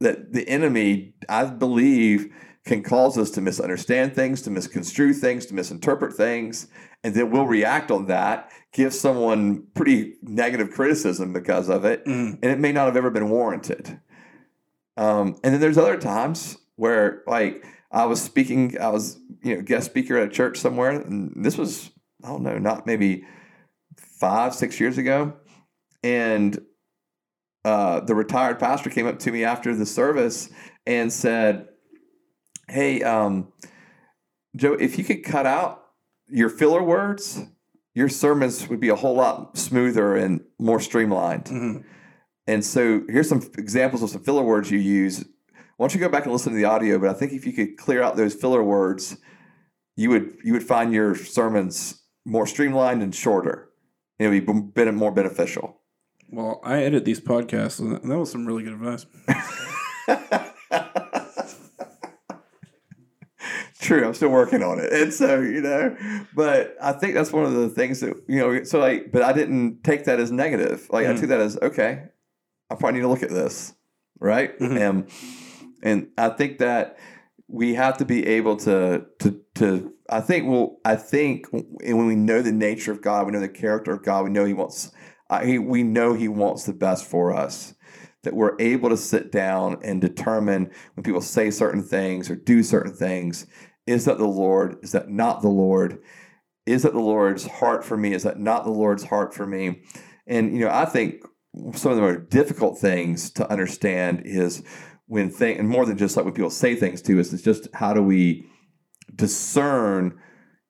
[0.00, 2.32] that the enemy i believe
[2.66, 6.68] can cause us to misunderstand things to misconstrue things to misinterpret things
[7.04, 12.32] and then we'll react on that, give someone pretty negative criticism because of it, hmm
[12.42, 14.00] and it may not have ever been warranted.
[14.96, 19.62] Um, and then there's other times where, like, I was speaking, I was, you know,
[19.62, 21.90] guest speaker at a church somewhere, and this was,
[22.22, 23.24] I don't know, not maybe
[23.96, 25.34] five, six years ago,
[26.02, 26.58] and
[27.64, 30.50] uh, the retired pastor came up to me after the service
[30.86, 31.68] and said,
[32.68, 33.52] "Hey, um,
[34.56, 35.84] Joe, if you could cut out
[36.28, 37.40] your filler words,
[37.94, 41.48] your sermons would be a whole lot smoother and more streamlined.
[41.48, 41.78] hmm
[42.46, 45.24] And so here's some examples of some filler words you use.
[45.76, 46.98] Why don't you go back and listen to the audio?
[46.98, 49.16] But I think if you could clear out those filler words,
[49.96, 53.70] you would you would find your sermons more streamlined and shorter.
[54.18, 55.80] It would be more beneficial.
[56.30, 59.06] Well, I edit these podcasts, and that was some really good advice.
[63.80, 65.94] True, I'm still working on it, and so you know,
[66.34, 68.62] but I think that's one of the things that you know.
[68.64, 70.86] So like, but I didn't take that as negative.
[70.90, 71.20] Like I Mhm.
[71.20, 72.04] took that as okay.
[72.70, 73.74] I probably need to look at this,
[74.20, 74.58] right?
[74.58, 74.78] Mhm.
[74.80, 75.10] And
[75.84, 76.98] and I think that
[77.46, 79.92] we have to be able to to to.
[80.10, 83.48] I think well, I think when we know the nature of God, we know the
[83.48, 84.24] character of God.
[84.24, 84.90] We know He wants.
[85.30, 87.74] Uh, I, we know He wants the best for us.
[88.22, 92.62] That we're able to sit down and determine when people say certain things or do
[92.62, 93.46] certain things.
[93.86, 94.78] Is that the Lord?
[94.82, 95.98] Is that not the Lord?
[96.64, 98.14] Is that the Lord's heart for me?
[98.14, 99.82] Is that not the Lord's heart for me?
[100.26, 101.22] And you know, I think
[101.74, 104.62] some of the more difficult things to understand is
[105.06, 107.68] when thing and more than just like when people say things to us, it's just
[107.74, 108.46] how do we
[109.14, 110.18] discern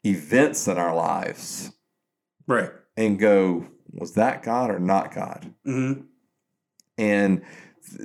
[0.05, 1.73] events in our lives
[2.47, 2.71] Right.
[2.97, 5.55] and go, was that God or not God?
[5.65, 5.93] hmm
[6.99, 7.43] And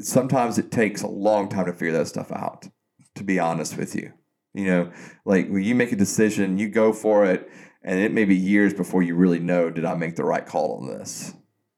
[0.01, 2.67] sometimes it takes a long time to figure that stuff out,
[3.15, 4.13] to be honest with you.
[4.53, 4.91] You know,
[5.25, 7.49] like when you make a decision, you go for it,
[7.83, 10.79] and it may be years before you really know, did I make the right call
[10.81, 11.33] on this?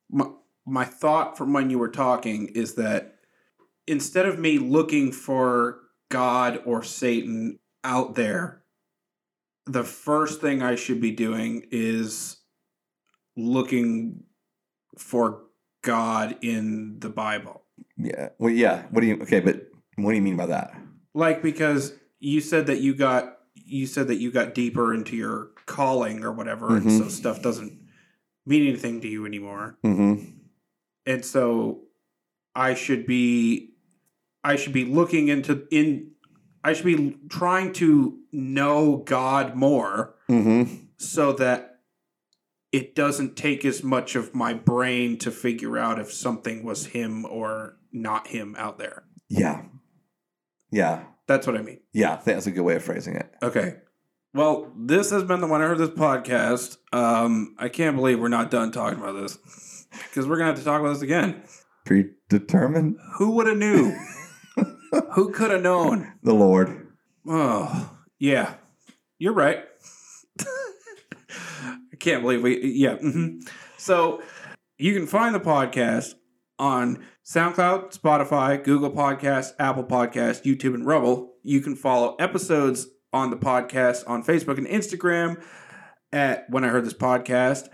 [0.09, 0.27] My,
[0.65, 3.15] my thought from when you were talking is that
[3.87, 5.79] instead of me looking for
[6.09, 8.63] God or Satan out there,
[9.65, 12.37] the first thing I should be doing is
[13.37, 14.23] looking
[14.97, 15.43] for
[15.83, 17.63] God in the Bible.
[17.97, 18.29] Yeah.
[18.37, 18.83] Well, yeah.
[18.91, 20.73] What do you, okay, but what do you mean by that?
[21.13, 25.51] Like because you said that you got you said that you got deeper into your
[25.65, 26.97] calling or whatever and Mhm.
[26.99, 27.79] so stuff doesn't
[28.45, 29.77] mean anything to you anymore.
[29.85, 30.37] Mm-hmm.
[31.05, 31.81] and so
[32.55, 33.70] I should be
[34.43, 36.11] I should be looking into in
[36.63, 40.75] I should be trying to know God more Mm-hmm.
[40.97, 41.79] so that
[42.71, 47.25] it doesn't take as much of my brain to figure out if something was him
[47.25, 49.03] or not him out there.
[49.27, 49.63] Yeah.
[50.71, 51.03] Yeah.
[51.27, 51.81] That's what I mean.
[51.91, 52.21] Yeah.
[52.23, 53.29] That's a good way of phrasing it.
[53.43, 53.75] Okay.
[54.33, 56.77] Well, this has been the When I Heard This podcast.
[56.93, 59.37] Um, I can't believe we're not done talking about this
[60.07, 61.43] because we're gonna have to talk about this again.
[61.85, 63.93] Predetermined Who would have knew?
[65.13, 66.13] Who could have known?
[66.23, 66.87] the Lord.
[67.27, 68.55] Oh, yeah,
[69.19, 69.63] you're right.
[70.39, 72.61] I can't believe we.
[72.71, 72.95] Yeah.
[72.97, 73.39] hmm
[73.77, 74.21] So
[74.77, 76.15] you can find the podcast
[76.57, 81.33] on SoundCloud, Spotify, Google Podcasts, Apple Podcasts, YouTube, and Rumble.
[81.43, 85.41] You can follow episodes on the podcast on Facebook and Instagram
[86.11, 87.67] at When I Heard This Podcast.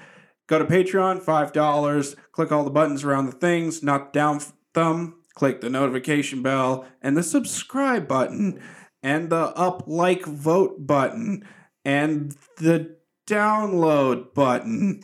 [0.48, 2.16] Go to Patreon, $5.
[2.32, 4.40] Click all the buttons around the things, not down
[4.74, 5.16] thumb.
[5.38, 8.60] Click the notification bell and the subscribe button
[9.04, 11.48] and the up, like, vote button
[11.86, 15.04] and the download button.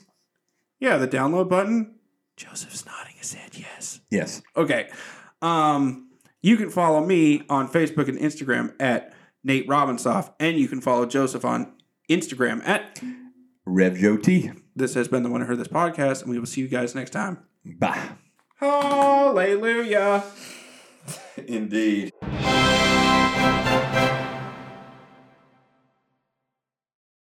[0.80, 2.00] Yeah, the download button.
[2.36, 4.00] Joseph's nodding his head yes.
[4.10, 4.42] Yes.
[4.58, 4.90] Okay.
[5.44, 6.10] Um,
[6.42, 9.14] you can follow me on Facebook and Instagram at
[9.44, 11.74] Nate Robinsoff, and you can follow Joseph on
[12.10, 13.00] Instagram at
[13.68, 14.18] Rev Joe
[14.76, 16.96] This has been the When I Heard This podcast, and we will see you guys
[16.96, 17.38] next time.
[17.64, 18.18] Bye.
[18.64, 20.24] Hallelujah.
[21.48, 22.14] Indeed.